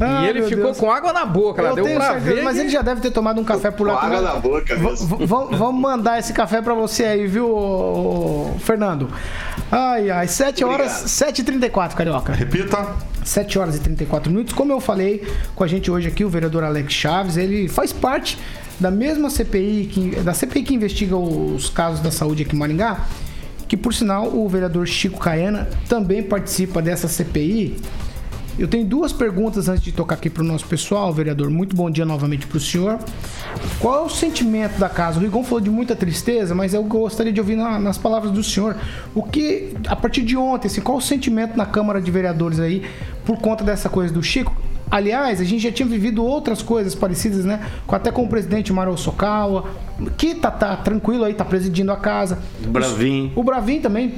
[0.00, 0.78] Ah, e ele ficou Deus.
[0.78, 2.42] com água na boca, Eu deu pra certeza, ver.
[2.42, 2.60] Mas que...
[2.60, 3.98] ele já deve ter tomado um café por lá.
[3.98, 5.26] Com água na boca mesmo.
[5.26, 9.10] Vamos mandar esse café pra você aí, viu, Fernando?
[9.70, 12.32] Ai, ai, 7 horas, 7h34, Carioca.
[12.32, 13.10] Repita.
[13.22, 14.54] 7 horas e 34 minutos.
[14.54, 15.22] Como eu falei
[15.54, 18.38] com a gente hoje aqui, o vereador Alex Chaves, ele faz parte
[18.80, 23.06] da mesma CPI, que, da CPI que investiga os casos da saúde aqui em Maringá
[23.70, 27.76] que por sinal o vereador Chico Caiana também participa dessa CPI.
[28.58, 31.48] Eu tenho duas perguntas antes de tocar aqui para o nosso pessoal, vereador.
[31.50, 32.98] Muito bom dia novamente para o senhor.
[33.78, 35.20] Qual é o sentimento da casa?
[35.20, 38.42] O Rigon falou de muita tristeza, mas eu gostaria de ouvir na, nas palavras do
[38.42, 38.76] senhor.
[39.14, 42.84] O que, a partir de ontem, assim, qual o sentimento na Câmara de Vereadores aí
[43.24, 44.52] por conta dessa coisa do Chico?
[44.90, 47.60] Aliás, a gente já tinha vivido outras coisas parecidas, né?
[47.88, 49.70] Até com o presidente Mario Sokawa,
[50.16, 52.38] que tá, tá tranquilo aí, tá presidindo a casa.
[52.64, 53.32] O Bravin.
[53.36, 54.14] O, o Bravin também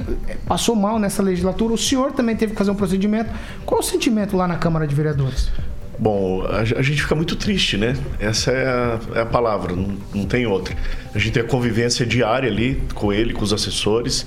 [0.47, 1.73] passou mal nessa legislatura.
[1.73, 3.29] O senhor também teve que fazer um procedimento.
[3.65, 5.49] Qual o sentimento lá na Câmara de Vereadores?
[5.97, 7.95] Bom, a, gente fica muito triste, né?
[8.19, 10.75] Essa é a, é a palavra, não, não tem outra.
[11.13, 14.25] A gente tem a convivência diária ali com ele, com os assessores.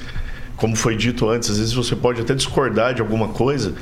[0.57, 3.75] Como foi dito antes, às vezes você pode até discordar de alguma coisa,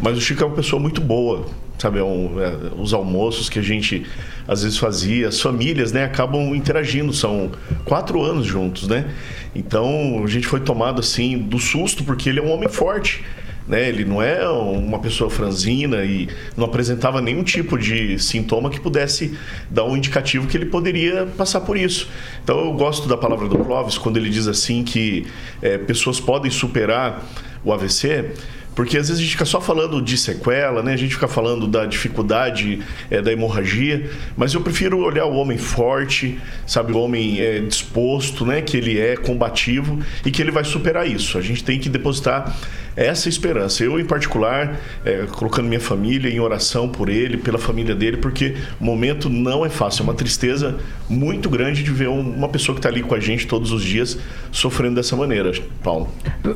[0.00, 1.46] mas o Chico é uma pessoa muito boa,
[1.82, 1.98] sabe?
[1.98, 4.06] É um, é, os almoços que a gente
[4.46, 7.12] às vezes fazia, as famílias, né, acabam interagindo.
[7.12, 7.50] São
[7.84, 9.10] quatro anos juntos, né?
[9.54, 13.22] Então a gente foi tomado assim do susto porque ele é um homem forte.
[13.66, 13.88] Né?
[13.88, 19.38] Ele não é uma pessoa franzina e não apresentava nenhum tipo de sintoma que pudesse
[19.70, 22.08] dar um indicativo que ele poderia passar por isso.
[22.42, 25.26] Então eu gosto da palavra do Clóvis quando ele diz assim que
[25.60, 27.24] é, pessoas podem superar
[27.64, 28.32] o AVC
[28.74, 30.94] porque às vezes a gente fica só falando de sequela, né?
[30.94, 32.80] A gente fica falando da dificuldade
[33.10, 38.46] é, da hemorragia, mas eu prefiro olhar o homem forte, sabe, o homem é, disposto,
[38.46, 38.62] né?
[38.62, 41.36] Que ele é combativo e que ele vai superar isso.
[41.36, 42.56] A gente tem que depositar
[42.96, 43.82] essa esperança.
[43.84, 48.56] Eu, em particular, é, colocando minha família em oração por ele, pela família dele, porque
[48.80, 50.02] o momento não é fácil.
[50.02, 50.78] É uma tristeza
[51.08, 54.18] muito grande de ver uma pessoa que está ali com a gente todos os dias
[54.50, 55.52] sofrendo dessa maneira,
[55.82, 56.08] Paulo.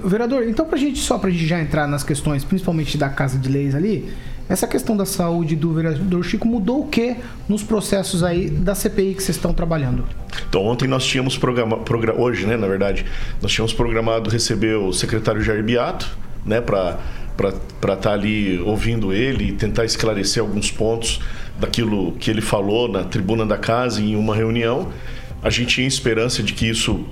[0.05, 3.39] Vereador, então, pra gente, só para a gente já entrar nas questões, principalmente da Casa
[3.39, 4.09] de Leis ali,
[4.49, 7.17] Essa questão da saúde do vereador Chico mudou o que
[7.49, 10.05] nos processos aí da CPI que vocês estão trabalhando?
[10.49, 11.83] Então, ontem nós tínhamos programado,
[12.17, 13.05] hoje, né, na verdade,
[13.43, 16.17] nós tínhamos programado receber o secretário Jair Beato,
[16.47, 16.99] né, para
[17.37, 21.21] para estar tá ali ouvindo ele e tentar esclarecer alguns pontos
[21.61, 24.91] daquilo que ele falou na tribuna da casa em uma reunião.
[25.43, 27.05] A gente tinha esperança de que isso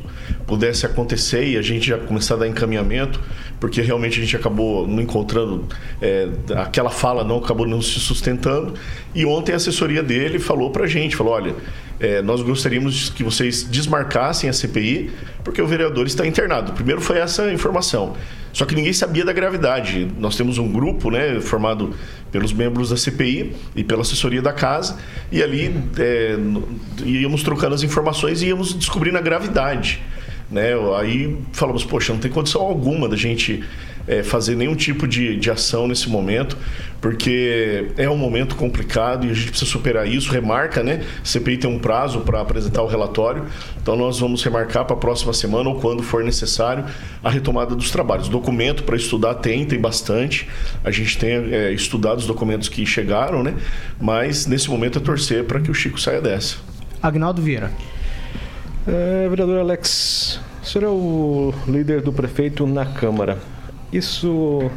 [0.47, 3.21] pudesse acontecer e a gente já começar a dar encaminhamento,
[3.61, 5.67] porque realmente a gente acabou não encontrando,
[6.01, 8.75] é, aquela fala não acabou não se sustentando.
[9.15, 11.55] E ontem a assessoria dele falou para a gente, falou, olha,
[12.01, 15.11] é, nós gostaríamos que vocês desmarcassem a CPI,
[15.43, 16.73] porque o vereador está internado.
[16.73, 18.17] Primeiro foi essa informação.
[18.53, 20.09] Só que ninguém sabia da gravidade.
[20.19, 21.95] Nós temos um grupo né, formado
[22.31, 24.99] pelos membros da CPI e pela assessoria da casa,
[25.31, 26.37] e ali é,
[27.05, 30.03] íamos trocando as informações e íamos descobrindo a gravidade.
[30.51, 30.73] Né?
[30.99, 33.65] Aí falamos, poxa, não tem condição alguma da gente
[34.07, 36.57] é, fazer nenhum tipo de, de ação nesse momento,
[37.01, 40.33] porque é um momento complicado e a gente precisa superar isso.
[40.33, 41.03] Remarca, né?
[41.23, 43.45] A CPI tem um prazo para apresentar o relatório,
[43.81, 46.85] então nós vamos remarcar para a próxima semana ou quando for necessário
[47.23, 48.29] a retomada dos trabalhos.
[48.29, 50.49] Documento para estudar tem, tem bastante.
[50.83, 53.55] A gente tem é, estudado os documentos que chegaram, né?
[54.01, 56.57] Mas nesse momento é torcer para que o Chico saia dessa.
[57.03, 57.71] Agnaldo Vieira.
[58.87, 63.54] É, vereador Alex, o senhor é o líder do prefeito na Câmara.
[63.95, 64.73] Isso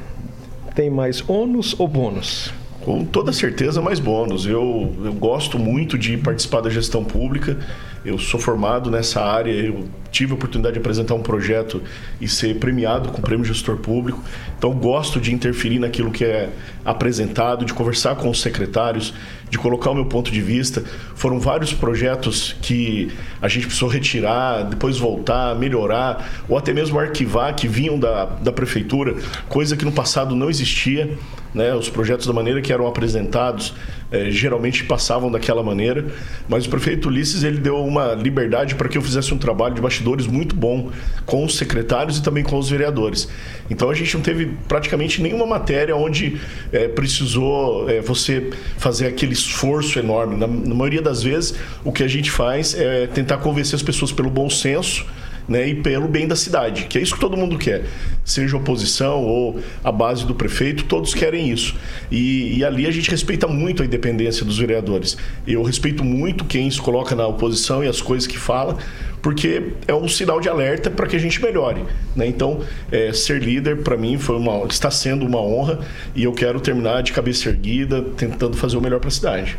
[0.76, 2.54] tem mais ônus ou bônus?
[2.86, 4.46] Com toda certeza, mais bônus.
[4.46, 7.58] Eu, eu gosto muito de participar da gestão pública.
[8.06, 9.86] Eu sou formado nessa área, eu
[10.18, 11.80] tive a oportunidade de apresentar um projeto
[12.20, 14.20] e ser premiado com o prêmio gestor público.
[14.58, 16.50] Então gosto de interferir naquilo que é
[16.84, 19.14] apresentado, de conversar com os secretários,
[19.48, 20.84] de colocar o meu ponto de vista.
[21.14, 27.54] Foram vários projetos que a gente precisou retirar, depois voltar, melhorar, ou até mesmo arquivar,
[27.54, 29.16] que vinham da, da prefeitura,
[29.48, 31.16] coisa que no passado não existia.
[31.54, 31.74] Né?
[31.74, 33.74] Os projetos da maneira que eram apresentados
[34.12, 36.06] eh, geralmente passavam daquela maneira,
[36.48, 39.82] mas o prefeito Ulisses ele deu uma liberdade para que eu fizesse um trabalho de
[40.08, 40.92] bastidores muito bom
[41.26, 43.28] com os secretários e também com os vereadores.
[43.70, 46.40] Então a gente não teve praticamente nenhuma matéria onde
[46.72, 50.38] eh, precisou eh, você fazer aquele esforço enorme.
[50.38, 54.12] Na, na maioria das vezes, o que a gente faz é tentar convencer as pessoas
[54.12, 55.06] pelo bom senso
[55.48, 57.86] né, e pelo bem da cidade, que é isso que todo mundo quer.
[58.26, 61.76] Seja oposição ou a base do prefeito, todos querem isso.
[62.12, 65.18] E, e, ali a gente respeita muito a independência dos vereadores.
[65.48, 68.78] Eu respeito muito quem se coloca na oposição e as coisas que fala,
[69.22, 71.84] porque é um sinal de alerta para que a gente melhore.
[72.16, 72.28] Né?
[72.28, 75.80] Então, é, ser líder para mim foi uma, está sendo uma honra
[76.16, 79.58] e eu quero terminar de cabeça erguida, tentando fazer o melhor para a cidade.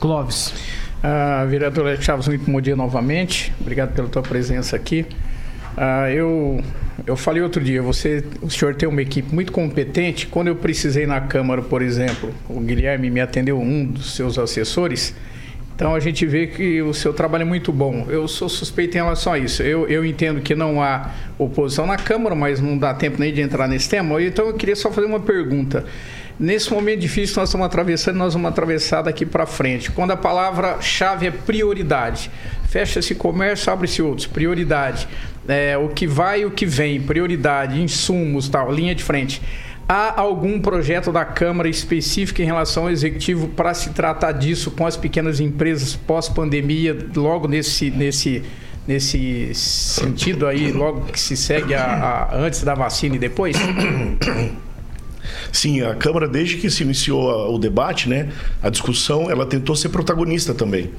[0.00, 0.52] Clóvis.
[0.98, 3.52] Uh, vereador Chaves, muito bom dia novamente.
[3.60, 5.06] Obrigado pela tua presença aqui.
[5.76, 6.64] Uh, eu,
[7.06, 10.26] eu falei outro dia, você, o senhor tem uma equipe muito competente.
[10.26, 15.14] Quando eu precisei na Câmara, por exemplo, o Guilherme me atendeu, um dos seus assessores.
[15.76, 18.04] Então a gente vê que o seu trabalho é muito bom.
[18.08, 19.62] Eu sou suspeito em relação a isso.
[19.62, 23.40] Eu, eu entendo que não há oposição na Câmara, mas não dá tempo nem de
[23.40, 24.20] entrar nesse tema.
[24.20, 25.84] Então eu queria só fazer uma pergunta.
[26.38, 29.90] Nesse momento difícil que nós estamos atravessando, nós vamos atravessar daqui para frente.
[29.90, 32.30] Quando a palavra-chave é prioridade,
[32.68, 35.08] fecha-se comércio, abre-se outros, prioridade.
[35.48, 39.42] É, o que vai e o que vem, prioridade, insumos, tal, linha de frente.
[39.88, 44.86] Há algum projeto da Câmara específico em relação ao executivo para se tratar disso com
[44.86, 48.44] as pequenas empresas pós-pandemia, logo nesse, nesse,
[48.86, 53.56] nesse sentido aí, logo que se segue a, a antes da vacina e depois?
[55.52, 58.28] Sim, a Câmara, desde que se iniciou o debate, né,
[58.62, 60.90] a discussão, ela tentou ser protagonista também.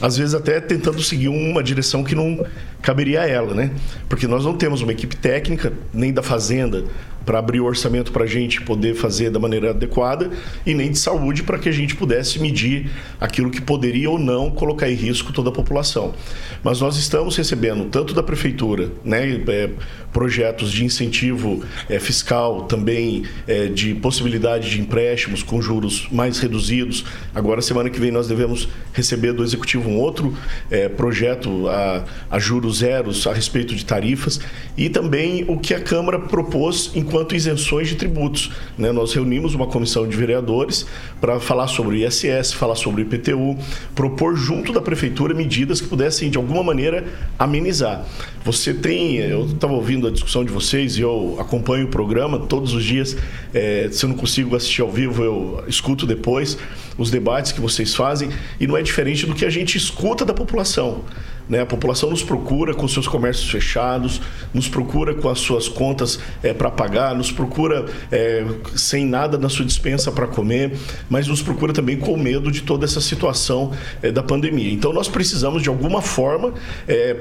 [0.00, 2.44] Às vezes até tentando seguir uma direção que não
[2.82, 3.70] caberia a ela, né?
[4.08, 6.84] Porque nós não temos uma equipe técnica, nem da Fazenda,
[7.26, 10.30] para abrir o orçamento para a gente poder fazer da maneira adequada
[10.64, 12.88] e nem de saúde para que a gente pudesse medir
[13.20, 16.14] aquilo que poderia ou não colocar em risco toda a população.
[16.62, 19.70] Mas nós estamos recebendo tanto da prefeitura, né, é,
[20.12, 27.04] projetos de incentivo é, fiscal, também é, de possibilidade de empréstimos com juros mais reduzidos.
[27.34, 30.34] Agora, semana que vem, nós devemos receber do executivo um outro
[30.70, 34.40] é, projeto a, a juros zeros a respeito de tarifas
[34.76, 38.50] e também o que a Câmara propôs enquanto quanto isenções de tributos.
[38.76, 38.92] Né?
[38.92, 40.84] Nós reunimos uma comissão de vereadores
[41.18, 43.56] para falar sobre o ISS, falar sobre o IPTU,
[43.94, 47.06] propor junto da prefeitura medidas que pudessem, de alguma maneira,
[47.38, 48.04] amenizar.
[48.44, 52.74] Você tem, eu estava ouvindo a discussão de vocês e eu acompanho o programa todos
[52.74, 53.16] os dias.
[53.54, 56.58] É, se eu não consigo assistir ao vivo, eu escuto depois
[56.98, 58.28] os debates que vocês fazem
[58.60, 61.02] e não é diferente do que a gente escuta da população.
[61.48, 61.60] Né?
[61.60, 64.20] A população nos procura com seus comércios fechados,
[64.52, 68.44] nos procura com as suas contas é, para pagar, nos procura é,
[68.74, 70.76] sem nada na sua dispensa para comer,
[71.08, 73.72] mas nos procura também com medo de toda essa situação
[74.02, 74.72] é, da pandemia.
[74.72, 76.54] Então nós precisamos de alguma forma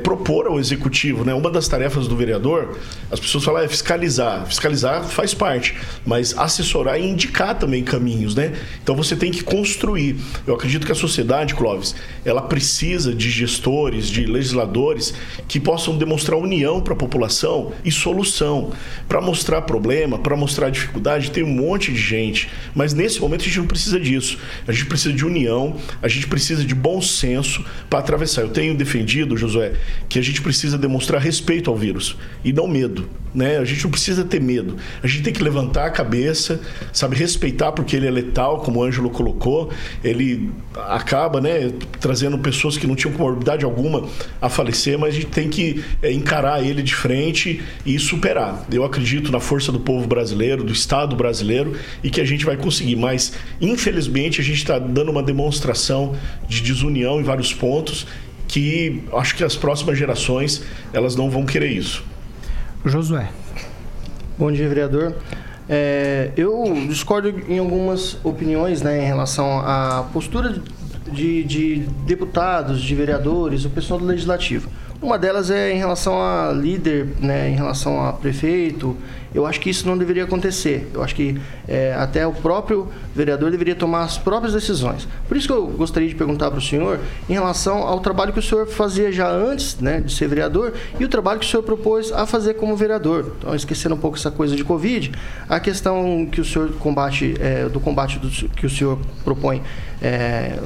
[0.04, 1.34] propor ao executivo, né?
[1.34, 2.78] Uma das tarefas do vereador,
[3.12, 8.54] as pessoas falam é fiscalizar, fiscalizar faz parte, mas assessorar e indicar também caminhos, né?
[8.82, 10.16] Então você tem que construir.
[10.46, 15.14] Eu acredito que a sociedade, Clóvis, ela precisa de gestores, de legisladores
[15.48, 18.72] que possam demonstrar união para a população e solução.
[19.08, 22.50] Para mostrar problema, para mostrar dificuldade, tem um monte de gente.
[22.74, 24.38] Mas nesse momento a gente não precisa disso.
[24.68, 28.42] A gente precisa de união, a gente precisa de bom senso para atravessar.
[28.42, 29.74] Eu tenho defendido, Josué,
[30.08, 33.10] que a gente precisa demonstrar respeito ao vírus e não medo.
[33.34, 33.58] Né?
[33.58, 34.78] A gente não precisa ter medo.
[35.04, 36.62] A gente tem que levantar a cabeça,
[36.94, 39.70] sabe, respeitar porque ele é letal, como o Ângelo colocou.
[40.02, 40.50] Ele
[40.88, 44.05] acaba, né, trazendo pessoas que não tinham comorbidade alguma
[44.42, 48.66] a falecer, mas a gente tem que é, encarar ele de frente e superar.
[48.72, 52.58] Eu acredito na força do povo brasileiro, do Estado brasileiro e que a gente vai
[52.58, 52.96] conseguir.
[52.96, 56.16] Mas, infelizmente, a gente está dando uma demonstração
[56.48, 58.06] de desunião em vários pontos
[58.48, 60.62] que acho que as próximas gerações
[60.94, 62.04] elas não vão querer isso.
[62.86, 63.30] Josué.
[64.38, 65.16] Bom dia, vereador.
[65.68, 70.62] É, eu discordo em algumas opiniões né, em relação à postura
[71.12, 71.76] de, de
[72.06, 74.70] deputados, de vereadores, o pessoal do legislativo.
[75.02, 78.96] Uma delas é em relação a líder, né, em relação a prefeito,
[79.36, 80.90] eu acho que isso não deveria acontecer.
[80.94, 81.38] Eu acho que
[81.68, 85.06] é, até o próprio vereador deveria tomar as próprias decisões.
[85.28, 88.40] Por isso que eu gostaria de perguntar para o senhor em relação ao trabalho que
[88.40, 91.64] o senhor fazia já antes né, de ser vereador e o trabalho que o senhor
[91.64, 93.34] propôs a fazer como vereador.
[93.38, 95.12] Então, esquecendo um pouco essa coisa de Covid,
[95.50, 99.62] a questão que o senhor combate, é, do combate do, que o senhor propõe,
[100.06, 100.60] é,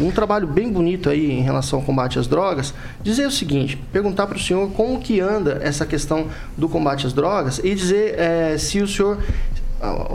[0.00, 4.28] um trabalho bem bonito aí em relação ao combate às drogas, dizer o seguinte, perguntar
[4.28, 8.56] para o senhor como que anda essa questão do combate às drogas e dizer é,
[8.56, 9.18] se o senhor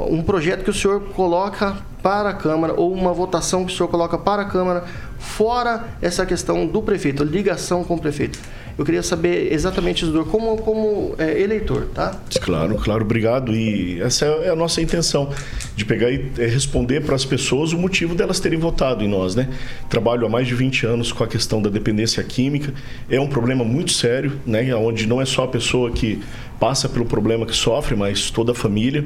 [0.09, 3.89] um projeto que o senhor coloca para a Câmara ou uma votação que o senhor
[3.89, 4.85] coloca para a Câmara
[5.19, 8.39] fora essa questão do prefeito, ligação com o prefeito.
[8.77, 12.21] Eu queria saber exatamente, Isidoro, como, como é, eleitor, tá?
[12.39, 13.51] Claro, claro, obrigado.
[13.55, 15.31] E essa é a nossa intenção,
[15.75, 19.33] de pegar e é, responder para as pessoas o motivo delas terem votado em nós,
[19.33, 19.49] né?
[19.89, 22.71] Trabalho há mais de 20 anos com a questão da dependência química.
[23.09, 24.75] É um problema muito sério, né?
[24.75, 26.21] Onde não é só a pessoa que
[26.59, 29.05] passa pelo problema que sofre, mas toda a família.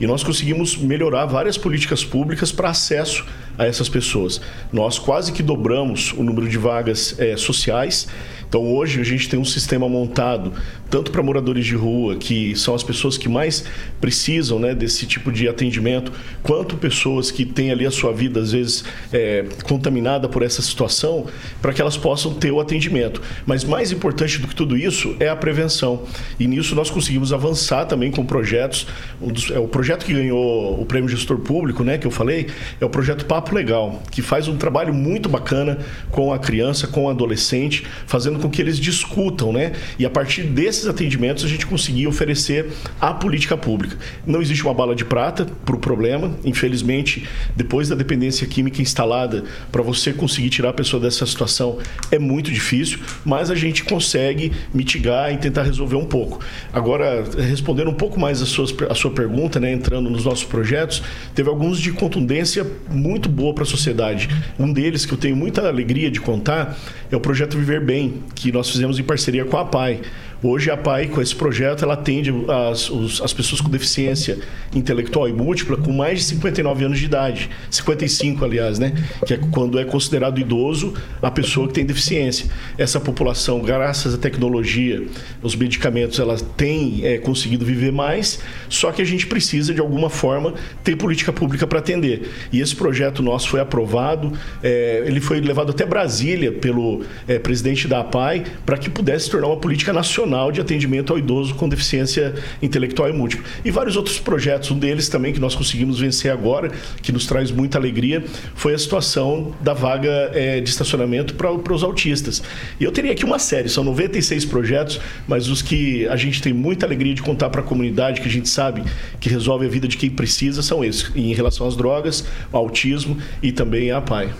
[0.00, 3.24] E nós conseguimos melhorar várias políticas públicas para acesso
[3.56, 4.40] a essas pessoas.
[4.72, 8.08] Nós quase que dobramos o número de vagas é, sociais
[8.52, 10.52] então hoje gente tem um sistema montado
[10.92, 13.64] tanto para moradores de rua, que são as pessoas que mais
[13.98, 18.52] precisam né, desse tipo de atendimento, quanto pessoas que têm ali a sua vida, às
[18.52, 21.26] vezes, é, contaminada por essa situação,
[21.62, 23.22] para que elas possam ter o atendimento.
[23.46, 26.02] Mas mais importante do que tudo isso é a prevenção.
[26.38, 28.86] E nisso nós conseguimos avançar também com projetos.
[29.18, 32.48] Um dos, é, o projeto que ganhou o prêmio gestor público, né, que eu falei,
[32.78, 35.78] é o projeto Papo Legal, que faz um trabalho muito bacana
[36.10, 39.72] com a criança, com o adolescente, fazendo com que eles discutam, né?
[39.98, 43.96] E a partir desses atendimentos a gente conseguir oferecer a política pública.
[44.26, 46.32] Não existe uma bala de prata para o problema.
[46.44, 51.78] Infelizmente, depois da dependência química instalada, para você conseguir tirar a pessoa dessa situação
[52.10, 56.40] é muito difícil, mas a gente consegue mitigar e tentar resolver um pouco.
[56.72, 61.02] Agora, respondendo um pouco mais a, suas, a sua pergunta, né, entrando nos nossos projetos,
[61.34, 64.28] teve alguns de contundência muito boa para a sociedade.
[64.58, 66.78] Um deles que eu tenho muita alegria de contar
[67.10, 70.00] é o projeto Viver Bem, que nós fizemos em parceria com a PAI.
[70.44, 72.34] Hoje a PAI, com esse projeto, ela atende
[72.68, 74.40] as, os, as pessoas com deficiência
[74.74, 77.48] intelectual e múltipla com mais de 59 anos de idade.
[77.70, 78.92] 55, aliás, né?
[79.24, 82.50] Que é quando é considerado idoso a pessoa que tem deficiência.
[82.76, 85.06] Essa população, graças à tecnologia,
[85.40, 90.10] os medicamentos, ela tem é, conseguido viver mais, só que a gente precisa, de alguma
[90.10, 92.28] forma, ter política pública para atender.
[92.52, 97.86] E esse projeto nosso foi aprovado, é, ele foi levado até Brasília pelo é, presidente
[97.86, 101.68] da APAI para que pudesse tornar uma política nacional Nacional de Atendimento ao Idoso com
[101.68, 103.44] Deficiência Intelectual e Múltipla.
[103.64, 104.70] E vários outros projetos.
[104.70, 106.72] Um deles também que nós conseguimos vencer agora,
[107.02, 108.24] que nos traz muita alegria,
[108.54, 112.42] foi a situação da vaga é, de estacionamento para os autistas.
[112.80, 116.52] E eu teria aqui uma série, são 96 projetos, mas os que a gente tem
[116.52, 118.82] muita alegria de contar para a comunidade, que a gente sabe
[119.20, 123.18] que resolve a vida de quem precisa, são esses, em relação às drogas, ao autismo
[123.42, 124.30] e também à PAI.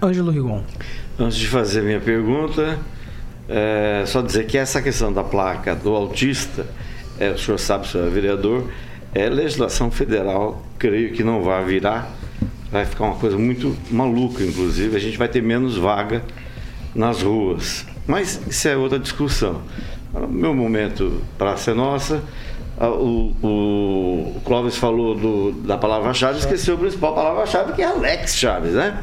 [0.00, 0.62] Ângelo Rigon.
[1.18, 2.78] Antes de fazer minha pergunta,
[3.48, 6.66] é, só dizer que essa questão da placa do autista,
[7.18, 8.68] é, o senhor sabe, o senhor é vereador,
[9.14, 12.10] é legislação federal, creio que não vai virar,
[12.70, 16.22] vai ficar uma coisa muito maluca, inclusive, a gente vai ter menos vaga
[16.94, 17.86] nas ruas.
[18.06, 19.62] Mas isso é outra discussão.
[20.28, 22.22] Meu momento, Praça é Nossa,
[22.80, 28.72] o, o Clóvis falou do, da palavra-chave, esqueceu a principal palavra-chave, que é Alex Chaves,
[28.72, 29.02] né?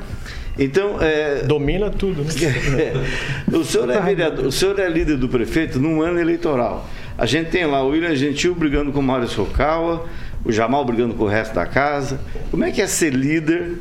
[0.59, 1.43] Então, é...
[1.43, 2.29] Domina tudo, né?
[2.77, 2.93] É.
[3.55, 6.87] o, senhor é vereador, o senhor é líder do prefeito num ano eleitoral.
[7.17, 10.05] A gente tem lá o William Gentil brigando com o Mário Socawa,
[10.43, 12.19] o Jamal brigando com o resto da casa.
[12.51, 13.77] Como é que é ser líder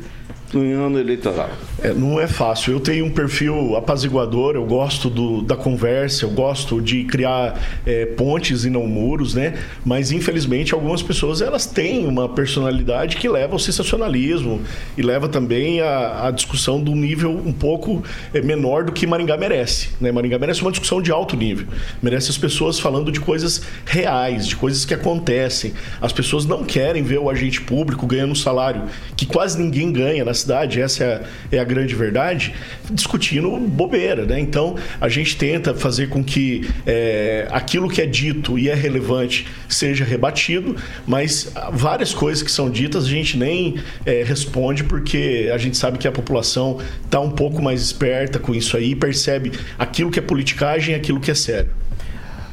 [0.53, 1.49] no ano eleitoral?
[1.81, 2.73] É, não é fácil.
[2.73, 8.05] Eu tenho um perfil apaziguador, eu gosto do, da conversa, eu gosto de criar é,
[8.05, 9.57] pontes e não muros, né?
[9.85, 14.61] Mas infelizmente algumas pessoas elas têm uma personalidade que leva ao sensacionalismo
[14.97, 19.37] e leva também a, a discussão do nível um pouco é, menor do que Maringá
[19.37, 19.89] merece.
[20.01, 20.11] Né?
[20.11, 21.67] Maringá merece uma discussão de alto nível,
[22.01, 25.73] merece as pessoas falando de coisas reais, de coisas que acontecem.
[26.01, 28.83] As pessoas não querem ver o agente público ganhando um salário
[29.15, 30.81] que quase ninguém ganha na cidade.
[30.81, 32.53] Essa é a, é a grande verdade,
[32.91, 34.39] discutindo bobeira, né?
[34.39, 39.47] Então a gente tenta fazer com que é, aquilo que é dito e é relevante
[39.67, 40.75] seja rebatido,
[41.05, 43.75] mas várias coisas que são ditas a gente nem
[44.05, 48.53] é, responde porque a gente sabe que a população está um pouco mais esperta com
[48.53, 51.71] isso aí, percebe aquilo que é politicagem e aquilo que é sério.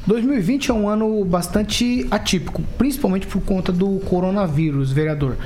[0.07, 5.37] 2020 é um ano bastante atípico, principalmente por conta do coronavírus, vereador.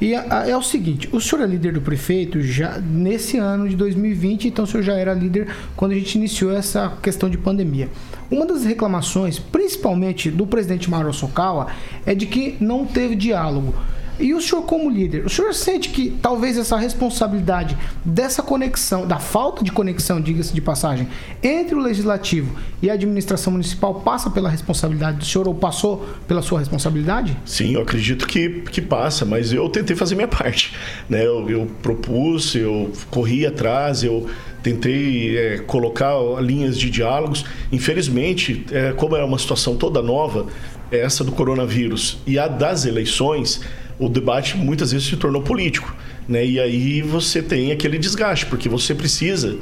[0.00, 3.74] E é, é, o seguinte, o senhor é líder do prefeito já nesse ano de
[3.74, 7.88] 2020, então o senhor já era líder quando a gente iniciou essa questão de pandemia.
[8.30, 11.66] Uma das reclamações, principalmente do presidente Mauro Sokawa,
[12.06, 13.74] é de que não teve diálogo.
[14.18, 19.18] E o senhor, como líder, o senhor sente que talvez essa responsabilidade dessa conexão, da
[19.18, 21.08] falta de conexão, diga-se de passagem,
[21.42, 26.42] entre o legislativo e a administração municipal passa pela responsabilidade do senhor ou passou pela
[26.42, 27.36] sua responsabilidade?
[27.44, 30.74] Sim, eu acredito que, que passa, mas eu tentei fazer minha parte.
[31.08, 31.24] Né?
[31.24, 34.26] Eu, eu propus, eu corri atrás, eu
[34.62, 37.44] tentei é, colocar linhas de diálogos.
[37.70, 40.46] Infelizmente, é, como era uma situação toda nova,
[40.90, 43.60] essa do coronavírus e a das eleições,
[43.98, 45.94] o debate muitas vezes se tornou político.
[46.28, 46.44] Né?
[46.44, 49.58] E aí você tem aquele desgaste, porque você precisa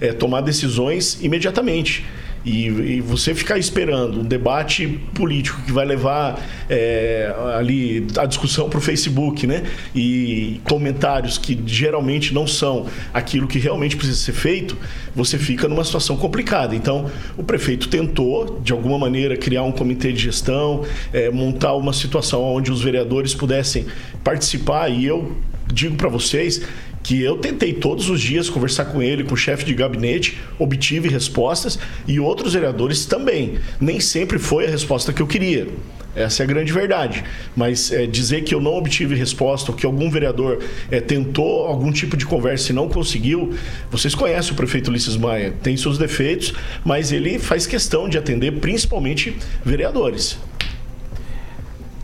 [0.00, 2.04] é, tomar decisões imediatamente.
[2.48, 6.40] E, e, você ficar esperando um debate político que vai levar
[6.70, 9.64] é, ali a discussão para o Facebook, né?
[9.94, 14.78] E comentários que geralmente não são aquilo que realmente precisa ser feito,
[15.14, 16.74] você fica numa situação complicada.
[16.74, 21.92] Então, o prefeito tentou, de alguma maneira, criar um comitê de gestão, é, montar uma
[21.92, 23.84] situação onde os vereadores pudessem
[24.24, 24.88] participar.
[24.88, 25.36] E eu
[25.70, 26.62] digo para vocês
[27.02, 31.08] que eu tentei todos os dias conversar com ele, com o chefe de gabinete, obtive
[31.08, 33.58] respostas e outros vereadores também.
[33.80, 35.68] Nem sempre foi a resposta que eu queria.
[36.14, 37.24] Essa é a grande verdade.
[37.54, 40.58] Mas é, dizer que eu não obtive resposta, ou que algum vereador
[40.90, 43.54] é, tentou algum tipo de conversa e não conseguiu,
[43.90, 46.52] vocês conhecem o prefeito Ulisses Maia, tem seus defeitos,
[46.84, 50.38] mas ele faz questão de atender principalmente vereadores.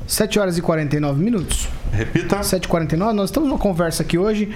[0.07, 1.66] 7 horas e 49 minutos.
[1.90, 2.38] Repita.
[2.40, 3.12] 7h49.
[3.12, 4.51] Nós estamos numa conversa aqui hoje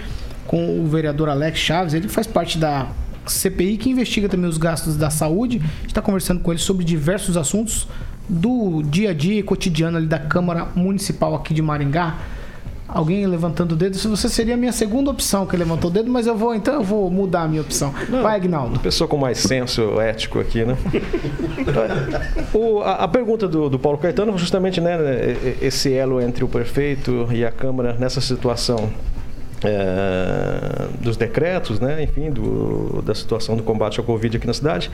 [0.48, 1.94] com o vereador Alex Chaves.
[1.94, 2.88] Ele faz parte da
[3.26, 5.58] CPI que investiga também os gastos da saúde.
[5.58, 7.86] A gente está conversando com ele sobre diversos assuntos
[8.28, 12.16] do dia a dia e cotidiano ali da Câmara Municipal aqui de Maringá.
[12.88, 16.26] Alguém levantando o dedo, você seria a minha segunda opção que levantou o dedo, mas
[16.26, 17.92] eu vou, então eu vou mudar a minha opção.
[18.08, 18.80] Não, Vai, Agnaldo.
[18.80, 20.74] Pessoa com mais senso ético aqui, né?
[22.54, 24.96] o, a, a, pergunta do, do Paulo Caetano, justamente, né,
[25.60, 28.88] esse elo entre o prefeito e a Câmara nessa situação
[29.64, 32.02] é, dos decretos, né?
[32.02, 34.90] enfim, do, da situação do combate ao Covid aqui na cidade.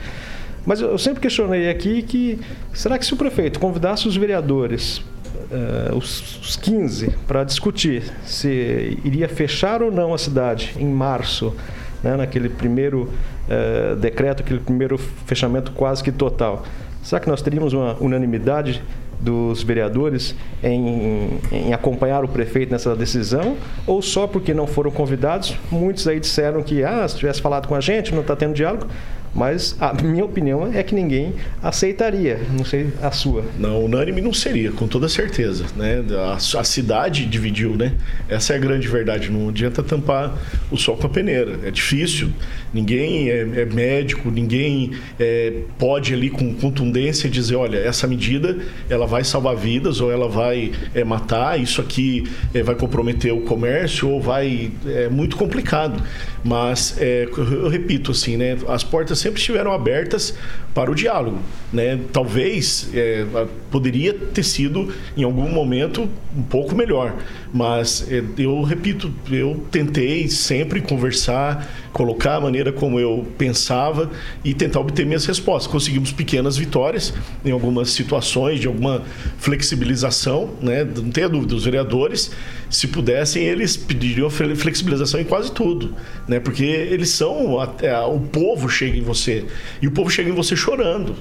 [0.65, 2.39] Mas eu sempre questionei aqui que
[2.73, 8.99] será que se o prefeito convidasse os vereadores, uh, os, os 15, para discutir se
[9.03, 11.55] iria fechar ou não a cidade em março,
[12.01, 13.13] né, naquele primeiro
[13.47, 16.65] uh, decreto, aquele primeiro fechamento quase que total,
[17.03, 18.81] será que nós teríamos uma unanimidade
[19.19, 23.57] dos vereadores em, em, acompanhar o prefeito nessa decisão
[23.87, 25.55] ou só porque não foram convidados?
[25.71, 28.87] Muitos aí disseram que, ah, se tivesse falado com a gente, não está tendo diálogo.
[29.35, 32.39] Mas a minha opinião é que ninguém aceitaria.
[32.57, 33.43] Não sei a sua.
[33.59, 35.65] Não, unânime não seria, com toda certeza.
[35.75, 36.03] Né?
[36.17, 37.93] A, a cidade dividiu, né?
[38.29, 39.29] Essa é a grande verdade.
[39.29, 40.33] Não adianta tampar
[40.71, 41.59] o sol com a peneira.
[41.63, 42.29] É difícil.
[42.73, 48.57] Ninguém é, é médico, ninguém é, pode ali com contundência dizer, olha, essa medida
[48.89, 51.59] ela vai salvar vidas ou ela vai é, matar.
[51.59, 52.23] Isso aqui
[52.53, 56.01] é, vai comprometer o comércio ou vai é muito complicado.
[56.43, 58.57] Mas é, eu repito assim, né?
[58.67, 60.35] As portas sempre estiveram abertas
[60.71, 61.39] para o diálogo.
[61.73, 61.99] Né?
[62.13, 63.25] Talvez é,
[63.71, 66.07] poderia ter sido, em algum momento,
[66.37, 67.15] um pouco melhor.
[67.55, 74.11] Mas é, eu repito, eu tentei sempre conversar, colocar a maneira como eu pensava
[74.43, 75.71] e tentar obter minhas respostas.
[75.71, 77.13] Conseguimos pequenas vitórias
[77.45, 79.03] em algumas situações de alguma
[79.37, 80.83] flexibilização, né?
[80.83, 82.29] Não tenha dúvida, os vereadores,
[82.69, 85.95] se pudessem, eles pediriam flexibilização em quase tudo,
[86.27, 86.41] né?
[86.41, 89.45] Porque eles são é, o povo chega em você
[89.81, 91.15] e o povo chega em você chorando.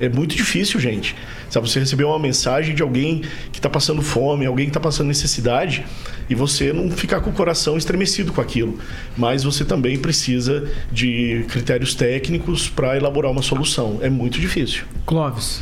[0.00, 1.14] É muito difícil, gente.
[1.50, 3.22] Sabe, você receber uma mensagem de alguém
[3.52, 5.84] que está passando fome, alguém que está passando necessidade,
[6.28, 8.78] e você não ficar com o coração estremecido com aquilo.
[9.16, 13.98] Mas você também precisa de critérios técnicos para elaborar uma solução.
[14.02, 14.84] É muito difícil.
[15.06, 15.60] Clóvis.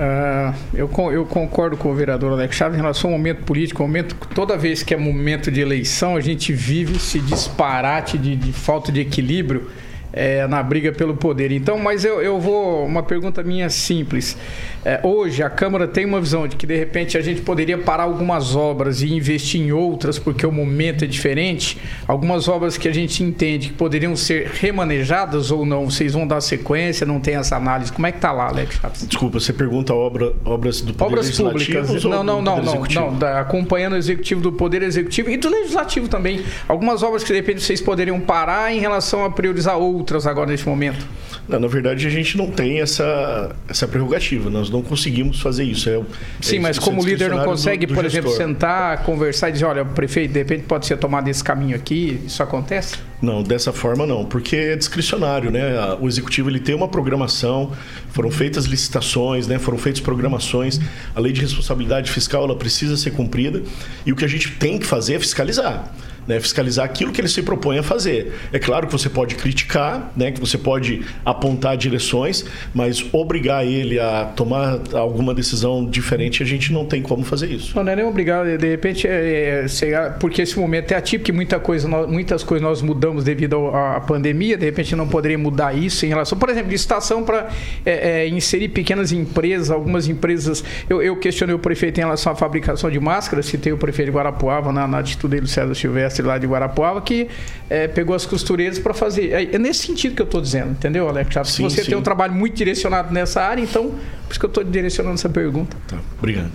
[0.00, 3.82] Uh, eu, eu, concordo com o vereador Alex Chaves em relação ao momento político.
[3.82, 8.50] Momento, toda vez que é momento de eleição, a gente vive esse disparate de, de
[8.50, 9.70] falta de equilíbrio
[10.12, 11.52] é, na briga pelo poder.
[11.52, 12.84] Então, mas eu, eu vou.
[12.86, 14.36] Uma pergunta minha simples.
[14.84, 18.04] É, hoje a Câmara tem uma visão de que de repente a gente poderia parar
[18.04, 21.76] algumas obras e investir em outras porque o momento é diferente.
[22.06, 25.90] Algumas obras que a gente entende que poderiam ser remanejadas ou não.
[25.90, 27.92] Vocês vão dar sequência, não tem essa análise.
[27.92, 28.80] Como é que está lá, Alex?
[29.06, 32.04] Desculpa, você pergunta obra, obras do Poder obras públicas.
[32.04, 36.08] Não, não, não, não, não, da, acompanhando o executivo do Poder Executivo e do Legislativo
[36.08, 36.42] também.
[36.66, 40.66] Algumas obras que de repente vocês poderiam parar em relação a priorizar outras agora neste
[40.66, 41.06] momento.
[41.48, 44.48] Não, na verdade, a gente não tem essa, essa prerrogativa.
[44.48, 45.88] Nós não conseguimos fazer isso.
[45.88, 46.00] É,
[46.40, 48.32] Sim, é, mas como líder não consegue, do, do por gestor.
[48.32, 52.20] exemplo, sentar, conversar e dizer, olha, prefeito, de repente pode ser tomado esse caminho aqui.
[52.26, 52.96] Isso acontece?
[53.20, 55.94] Não, dessa forma não, porque é discricionário, né?
[56.00, 57.72] O executivo ele tem uma programação,
[58.08, 59.58] foram feitas licitações, né?
[59.58, 60.80] Foram feitas programações.
[61.14, 63.62] A lei de responsabilidade fiscal ela precisa ser cumprida
[64.06, 65.92] e o que a gente tem que fazer é fiscalizar
[66.30, 68.32] né, fiscalizar aquilo que ele se propõe a fazer.
[68.52, 73.98] É claro que você pode criticar, né, que você pode apontar direções, mas obrigar ele
[73.98, 77.74] a tomar alguma decisão diferente, a gente não tem como fazer isso.
[77.74, 81.58] Não, não é nem obrigar, de repente, é, é, porque esse momento é atípico, muita
[81.58, 86.10] coisa, muitas coisas nós mudamos devido à pandemia, de repente não poderia mudar isso em
[86.10, 87.48] relação, por exemplo, licitação para
[87.84, 92.36] é, é, inserir pequenas empresas, algumas empresas, eu, eu, questionei o prefeito em relação à
[92.36, 96.26] fabricação de máscaras, citei o prefeito de Guarapuava na, na atitude dele, César Silvestre, mestre
[96.26, 97.28] lá de Guarapuava que
[97.68, 99.32] é, pegou as costureiras para fazer.
[99.32, 101.34] É, é, nesse sentido que eu estou dizendo, entendeu, Alex?
[101.44, 101.90] Sim, você sim.
[101.90, 105.28] tem um trabalho muito direcionado nessa área, então por isso que eu estou direcionando essa
[105.28, 105.76] pergunta.
[105.88, 106.52] Tá, obrigado.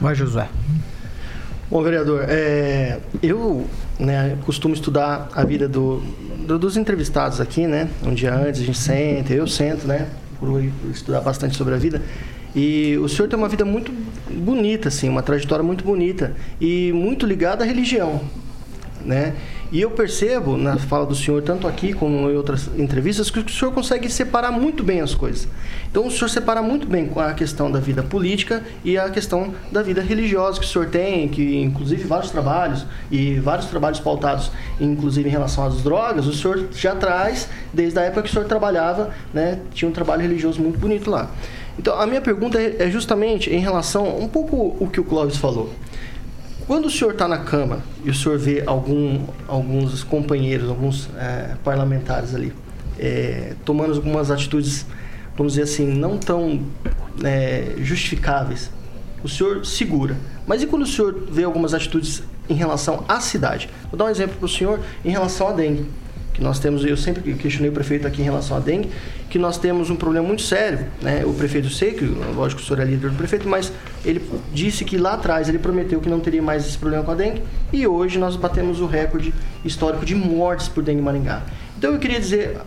[0.00, 0.48] Vai, José.
[1.70, 3.66] Bom, vereador, é, eu
[3.98, 6.00] né, costumo estudar a vida do,
[6.46, 7.88] do, dos entrevistados aqui, né?
[8.02, 10.08] Um dia antes a gente senta, eu sento, né?
[10.40, 12.02] Por estudar bastante sobre a vida.
[12.56, 13.92] E o senhor tem uma vida muito
[14.28, 18.20] bonita, assim, uma trajetória muito bonita e muito ligada à religião
[19.04, 19.34] né?
[19.72, 23.48] E eu percebo na fala do senhor, tanto aqui como em outras entrevistas, que o
[23.48, 25.46] senhor consegue separar muito bem as coisas.
[25.88, 29.80] Então o senhor separa muito bem a questão da vida política e a questão da
[29.82, 35.28] vida religiosa que o senhor tem, que inclusive vários trabalhos e vários trabalhos pautados, inclusive
[35.28, 39.10] em relação às drogas, o senhor já traz desde a época que o senhor trabalhava,
[39.32, 39.60] né?
[39.72, 41.30] Tinha um trabalho religioso muito bonito lá.
[41.78, 45.36] Então a minha pergunta é, é justamente em relação um pouco o que o Clóvis
[45.36, 45.70] falou.
[46.70, 51.56] Quando o senhor está na Câmara e o senhor vê algum, alguns companheiros, alguns é,
[51.64, 52.52] parlamentares ali,
[52.96, 54.86] é, tomando algumas atitudes,
[55.36, 56.64] vamos dizer assim, não tão
[57.24, 58.70] é, justificáveis,
[59.20, 60.16] o senhor segura.
[60.46, 63.68] Mas e quando o senhor vê algumas atitudes em relação à cidade?
[63.90, 65.88] Vou dar um exemplo para o senhor em relação à dengue
[66.32, 68.90] que nós temos, eu sempre questionei o prefeito aqui em relação à dengue,
[69.28, 70.86] que nós temos um problema muito sério.
[71.02, 71.24] Né?
[71.24, 73.72] O prefeito sei que, lógico o senhor é líder do prefeito, mas
[74.04, 74.22] ele
[74.52, 77.42] disse que lá atrás ele prometeu que não teria mais esse problema com a dengue
[77.72, 81.42] e hoje nós batemos o recorde histórico de mortes por dengue Maringá.
[81.76, 82.58] Então eu queria dizer,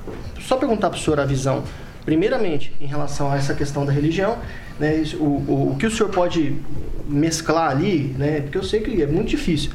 [0.42, 1.64] só perguntar para o senhor a visão,
[2.06, 4.38] primeiramente, em relação a essa questão da religião,
[4.80, 5.04] né?
[5.16, 6.56] o, o, o que o senhor pode
[7.08, 8.42] mesclar ali, né?
[8.42, 9.72] porque eu sei que é muito difícil.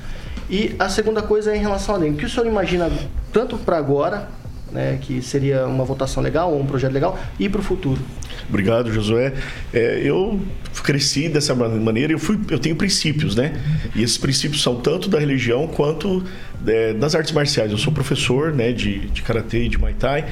[0.51, 2.15] E a segunda coisa é em relação a dengue.
[2.15, 2.91] O que o senhor imagina
[3.33, 4.29] tanto para agora,
[4.73, 8.01] né, que seria uma votação legal ou um projeto legal, e para o futuro?
[8.49, 9.35] Obrigado, Josué.
[9.73, 10.41] É, eu
[10.83, 13.61] cresci dessa maneira, eu, fui, eu tenho princípios, né?
[13.95, 16.25] E esses princípios são tanto da religião quanto
[16.67, 17.71] é, das artes marciais.
[17.71, 20.27] Eu sou professor né, de, de Karatê e de Muay Thai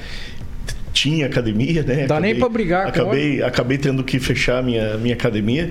[0.96, 2.06] tinha academia, né?
[2.06, 2.86] Dá acabei, nem para brigar.
[2.86, 5.70] Acabei, acabei tendo que fechar minha minha academia,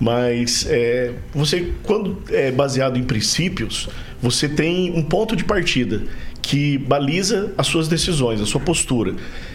[0.00, 3.88] mas é, você quando é baseado em princípios,
[4.20, 6.02] você tem um ponto de partida
[6.42, 9.14] que baliza as suas decisões, a sua postura.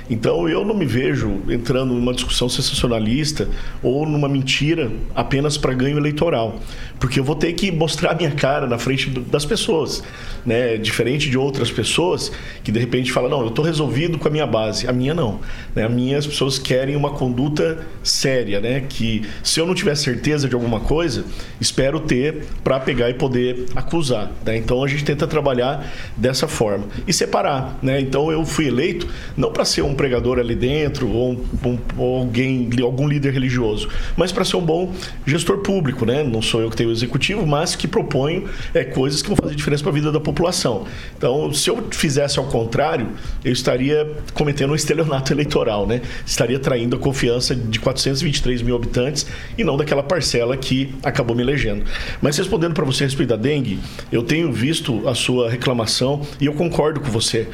[0.10, 3.48] Então eu não me vejo entrando numa discussão sensacionalista
[3.84, 6.60] ou numa mentira apenas para ganho eleitoral,
[7.00, 10.04] porque eu vou ter que mostrar minha cara na frente das pessoas,
[10.46, 10.78] né?
[10.78, 12.32] Diferente de outras pessoas
[12.64, 15.40] que de repente falam não, eu estou resolvido com a minha base, a minha não,
[15.76, 15.84] né?
[15.84, 18.84] A minha as pessoas querem uma conduta séria, né?
[18.90, 21.24] Que se eu não tiver certeza de alguma coisa,
[21.62, 24.58] espero ter para pegar e poder acusar, né?
[24.58, 25.86] Então a gente tenta trabalhar
[26.18, 28.02] dessa forma e separar, né?
[28.02, 29.08] Então eu fui eleito
[29.38, 31.34] não para ser um pregador ali dentro ou,
[31.66, 34.94] um, ou alguém, algum líder religioso, mas para ser um bom
[35.26, 36.24] gestor público, né?
[36.24, 39.56] Não sou eu que tenho o executivo, mas que proponho é, coisas que vão fazer
[39.56, 40.86] diferença para a vida da população.
[41.18, 43.10] Então, se eu fizesse ao contrário,
[43.44, 46.02] eu estaria cometendo um estelionato eleitoral, né?
[46.26, 49.28] Estaria traindo a confiança de 423 mil habitantes
[49.58, 51.84] e não daquela parcela que acabou me elegendo.
[52.22, 53.80] Mas respondendo para você a respeito da dengue,
[54.14, 57.50] eu tenho visto a sua reclamação e eu concordo com você.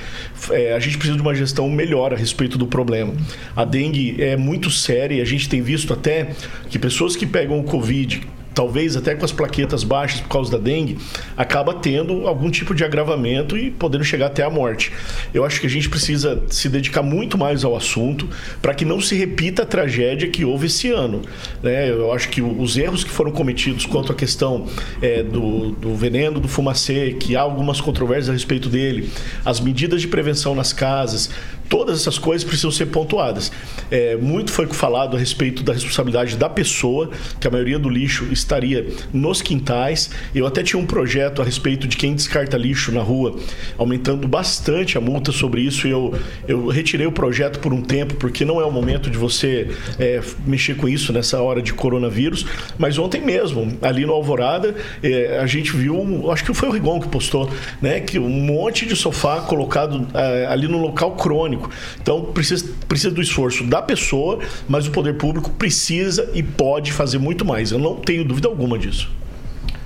[0.51, 3.13] É, a gente precisa de uma gestão melhor a respeito respeito do problema.
[3.55, 6.31] A dengue é muito séria e a gente tem visto até
[6.69, 8.21] que pessoas que pegam o Covid
[8.55, 10.97] talvez até com as plaquetas baixas por causa da dengue,
[11.35, 14.93] acaba tendo algum tipo de agravamento e podendo chegar até a morte.
[15.33, 18.27] Eu acho que a gente precisa se dedicar muito mais ao assunto
[18.61, 21.21] para que não se repita a tragédia que houve esse ano.
[21.61, 21.89] Né?
[21.89, 24.65] Eu acho que os erros que foram cometidos quanto à questão
[25.01, 29.09] é, do, do veneno do fumacê, que há algumas controvérsias a respeito dele,
[29.43, 31.29] as medidas de prevenção nas casas,
[31.69, 33.51] todas essas coisas precisam ser pontuadas.
[33.89, 37.09] É, muito foi falado a respeito da responsabilidade da pessoa,
[37.39, 40.09] que a maioria do lixo estaria nos quintais.
[40.33, 43.35] Eu até tinha um projeto a respeito de quem descarta lixo na rua,
[43.77, 45.87] aumentando bastante a multa sobre isso.
[45.87, 46.13] Eu,
[46.47, 49.67] eu retirei o projeto por um tempo, porque não é o momento de você
[49.99, 52.45] é, mexer com isso nessa hora de coronavírus.
[52.77, 56.99] Mas ontem mesmo, ali no Alvorada, é, a gente viu, acho que foi o Rigon
[56.99, 57.49] que postou,
[57.81, 61.54] né, que um monte de sofá colocado é, ali no local crônico
[62.01, 67.17] então precisa, precisa do esforço da pessoa, mas o poder público precisa e pode fazer
[67.17, 67.71] muito mais.
[67.71, 69.09] Eu não tenho dúvida alguma disso.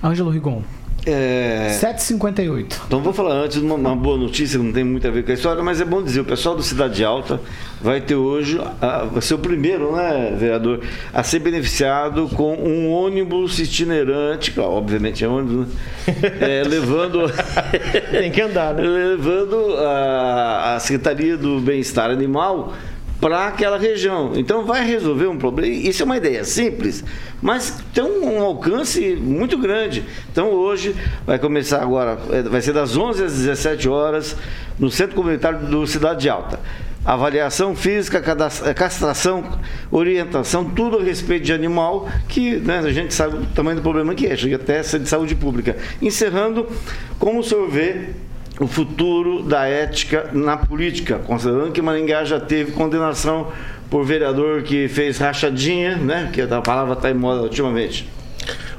[0.03, 0.61] Ângelo Rigon.
[1.05, 1.78] É...
[1.82, 2.74] 7h58.
[2.88, 5.34] Então vou falar antes uma, uma, boa notícia, não tem muito a ver com a
[5.34, 7.39] história, mas é bom dizer, o pessoal do Cidade Alta
[7.82, 10.82] vai ter hoje, a, vai ser o primeiro, né, vereador,
[11.14, 15.74] a ser beneficiado com um ônibus itinerante, obviamente é ônibus, né?
[16.40, 17.32] é, levando.
[18.12, 18.84] tem que andar, né?
[18.84, 22.74] Levando a, a Secretaria do Bem-Estar Animal
[23.20, 24.32] para aquela região.
[24.36, 25.74] Então vai resolver um problema.
[25.74, 27.04] Isso é uma ideia simples,
[27.42, 30.04] mas tem um alcance muito grande.
[30.32, 34.36] Então hoje vai começar agora, é, vai ser das 11 às 17 horas
[34.78, 36.60] no Centro Comunitário do Cidade Alta.
[37.06, 38.24] Avaliação física,
[38.66, 43.78] é, castração, orientação, tudo a respeito de animal, que né, a gente sabe o tamanho
[43.78, 45.78] do problema que é, chega até ser de saúde pública.
[46.02, 46.68] Encerrando,
[47.18, 48.10] como o senhor vê
[48.60, 53.47] o futuro da ética na política, considerando que Maringá já teve condenação
[53.89, 56.30] por vereador que fez rachadinha, né?
[56.32, 58.08] Que a palavra está em moda ultimamente.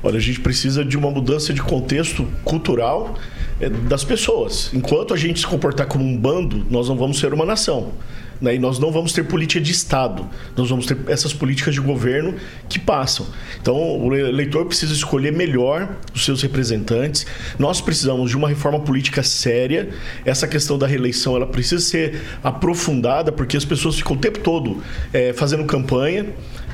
[0.03, 3.15] Olha, a gente precisa de uma mudança de contexto cultural
[3.69, 4.71] das pessoas.
[4.73, 7.93] Enquanto a gente se comportar como um bando, nós não vamos ser uma nação.
[8.41, 8.55] Né?
[8.55, 12.35] E nós não vamos ter política de Estado, nós vamos ter essas políticas de governo
[12.69, 13.27] que passam.
[13.61, 17.27] Então, o eleitor precisa escolher melhor os seus representantes.
[17.59, 19.91] Nós precisamos de uma reforma política séria.
[20.25, 24.83] Essa questão da reeleição ela precisa ser aprofundada, porque as pessoas ficam o tempo todo
[25.13, 26.27] é, fazendo campanha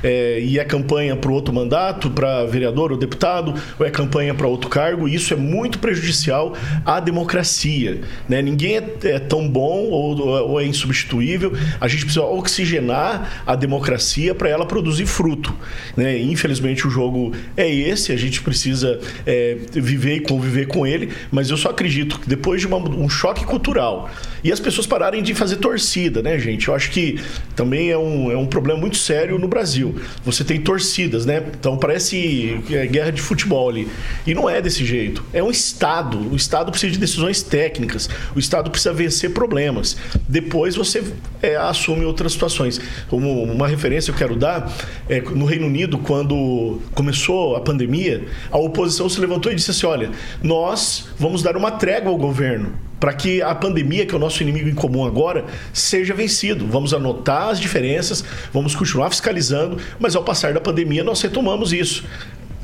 [0.03, 4.47] é, e é campanha para outro mandato, para vereador ou deputado, ou é campanha para
[4.47, 8.01] outro cargo, e isso é muito prejudicial à democracia.
[8.27, 8.41] Né?
[8.41, 14.33] Ninguém é, é tão bom ou, ou, é insubstituível, a gente precisa oxigenar a democracia
[14.33, 15.53] para ela produzir fruto.
[15.95, 16.17] Né?
[16.19, 21.49] Infelizmente o jogo é esse, a gente precisa é, viver e conviver com ele, mas
[21.49, 24.09] eu só acredito que depois de uma, um choque cultural
[24.43, 26.67] e as pessoas pararem de fazer torcida, né, gente?
[26.67, 27.19] Eu acho que
[27.55, 29.86] também é um, é um problema muito sério no Brasil.
[29.87, 29.95] Brasil.
[30.23, 31.43] Você tem torcidas, né?
[31.59, 33.87] Então parece é, guerra de futebol ali.
[34.25, 35.23] E não é desse jeito.
[35.33, 36.19] É um Estado.
[36.31, 38.09] O Estado precisa de decisões técnicas.
[38.35, 39.97] O Estado precisa vencer problemas.
[40.27, 41.03] Depois você
[41.41, 42.79] é, assume outras situações.
[43.07, 44.71] Como uma referência eu quero dar,
[45.09, 49.85] é, no Reino Unido, quando começou a pandemia, a oposição se levantou e disse assim:
[49.85, 50.11] olha,
[50.41, 54.41] nós vamos dar uma trégua ao governo para que a pandemia, que é o nosso
[54.41, 56.65] inimigo em comum agora, seja vencido.
[56.67, 62.03] Vamos anotar as diferenças, vamos continuar fiscalizando, mas ao passar da pandemia nós retomamos isso.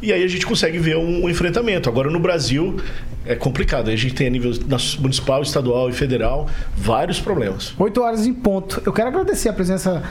[0.01, 1.88] E aí a gente consegue ver um enfrentamento.
[1.88, 2.77] Agora no Brasil
[3.25, 3.89] é complicado.
[3.89, 4.51] A gente tem a nível
[4.99, 7.73] municipal, estadual e federal vários problemas.
[7.79, 8.81] Oito horas em ponto.
[8.86, 10.03] Eu quero agradecer a presença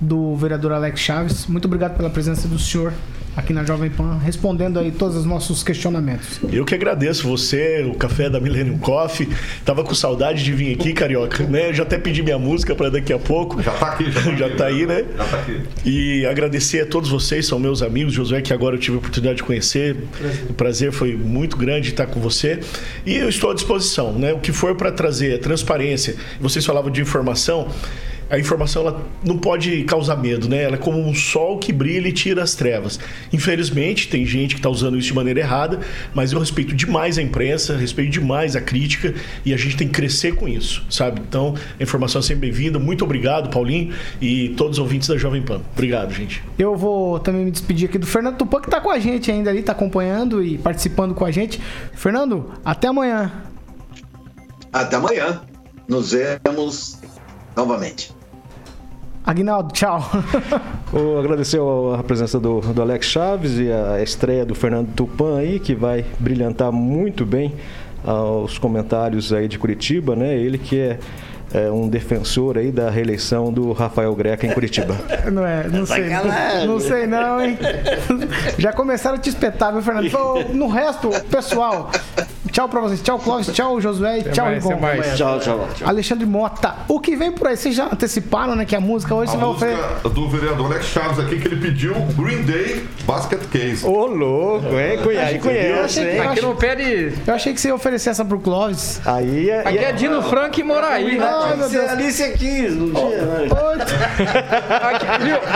[0.00, 1.46] do vereador Alex Chaves.
[1.46, 2.92] Muito obrigado pela presença do senhor
[3.36, 6.40] aqui na Jovem Pan, respondendo aí todos os nossos questionamentos.
[6.52, 9.28] Eu que agradeço você, o café da Millennium Coffee.
[9.64, 11.70] Tava com saudade de vir aqui, carioca, né?
[11.70, 13.62] Eu já até pedi minha música para daqui a pouco.
[13.62, 15.04] Já tá aqui, já, tá, já aqui, tá aí, né?
[15.16, 15.60] Já tá aqui.
[15.84, 19.36] E agradecer a todos vocês, são meus amigos, Josué, que agora eu tive a oportunidade
[19.36, 19.96] de conhecer.
[19.96, 20.46] Prazer.
[20.50, 22.60] O prazer foi muito grande estar com você.
[23.06, 24.32] E eu estou à disposição, né?
[24.32, 26.16] O que for para trazer transparência.
[26.40, 27.68] Vocês falavam de informação
[28.32, 30.62] a informação ela não pode causar medo, né?
[30.62, 32.98] Ela é como um sol que brilha e tira as trevas.
[33.30, 35.80] Infelizmente, tem gente que está usando isso de maneira errada,
[36.14, 39.14] mas eu respeito demais a imprensa, respeito demais a crítica
[39.44, 41.20] e a gente tem que crescer com isso, sabe?
[41.20, 42.78] Então, a informação é sempre bem-vinda.
[42.78, 45.60] Muito obrigado, Paulinho, e todos os ouvintes da Jovem Pan.
[45.74, 46.42] Obrigado, gente.
[46.58, 49.50] Eu vou também me despedir aqui do Fernando Tupan, que está com a gente ainda
[49.50, 51.60] ali, está acompanhando e participando com a gente.
[51.92, 53.30] Fernando, até amanhã.
[54.72, 55.42] Até amanhã.
[55.86, 56.98] Nos vemos
[57.54, 58.21] novamente.
[59.24, 60.02] Aguinaldo, tchau.
[60.92, 61.60] Vou agradecer
[61.98, 66.04] a presença do, do Alex Chaves e a estreia do Fernando Tupan aí, que vai
[66.18, 67.54] brilhantar muito bem
[68.04, 70.36] aos comentários aí de Curitiba, né?
[70.36, 70.98] Ele que é
[71.54, 74.96] é, um defensor aí da reeleição do Rafael Greca em Curitiba.
[75.30, 76.08] Não é, não sei.
[76.08, 77.58] Não, não sei não, hein?
[78.58, 80.10] Já começaram a te espetar, viu, Fernando?
[80.52, 81.90] no resto, pessoal,
[82.52, 83.02] tchau pra vocês.
[83.02, 83.46] Tchau, Clóvis.
[83.48, 84.20] Tchau, Josué.
[84.20, 85.16] Até tchau, mais, mais.
[85.16, 85.88] Tchau, tchau, tchau.
[85.88, 86.76] Alexandre Mota.
[86.86, 87.56] O que vem por aí?
[87.56, 90.08] Vocês já anteciparam, né, que a música hoje a você música vai oferecer.
[90.10, 93.84] do vereador Alex Chaves aqui, que ele pediu Green Day Basket Case.
[93.84, 94.98] Ô, louco, hein?
[95.02, 96.20] Conhece, conhece, hein?
[96.20, 97.14] Aqui não pede...
[97.26, 99.00] Eu achei que você ia oferecer essa pro Clóvis.
[99.06, 99.60] Aí é...
[99.60, 101.26] Aqui é Dino Frank e Moraí, né?
[101.26, 101.90] Ai, meu Deus.
[101.90, 103.48] Alice aqui, não tinha, né?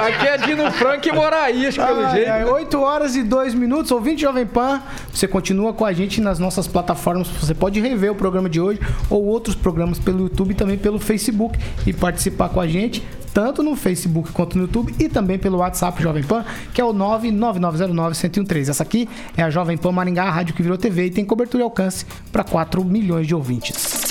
[0.07, 2.31] aqui, é Dino Frank e Moraí, acho que pelo jeito.
[2.31, 4.83] Ai, 8 horas e 2 minutos, ouvinte Jovem Pan.
[5.13, 6.86] Você continua com a gente nas nossas plataformas.
[6.95, 8.81] Você pode rever o programa de hoje
[9.11, 13.63] ou outros programas pelo YouTube e também pelo Facebook e participar com a gente, tanto
[13.63, 18.69] no Facebook quanto no YouTube e também pelo WhatsApp Jovem Pan, que é o 99909-1013.
[18.71, 21.63] Essa aqui é a Jovem Pan Maringá, a rádio que virou TV e tem cobertura
[21.63, 24.07] e alcance para 4 milhões de ouvintes.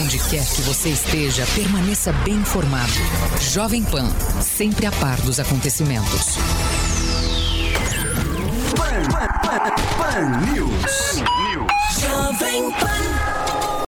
[0.00, 2.92] Onde quer que você esteja, permaneça bem informado.
[3.40, 4.08] Jovem Pan,
[4.40, 6.38] sempre a par dos acontecimentos.
[9.10, 10.84] Pan, Pan, Pan News.
[10.84, 11.70] Pan News.
[12.02, 12.97] Jovem Pan.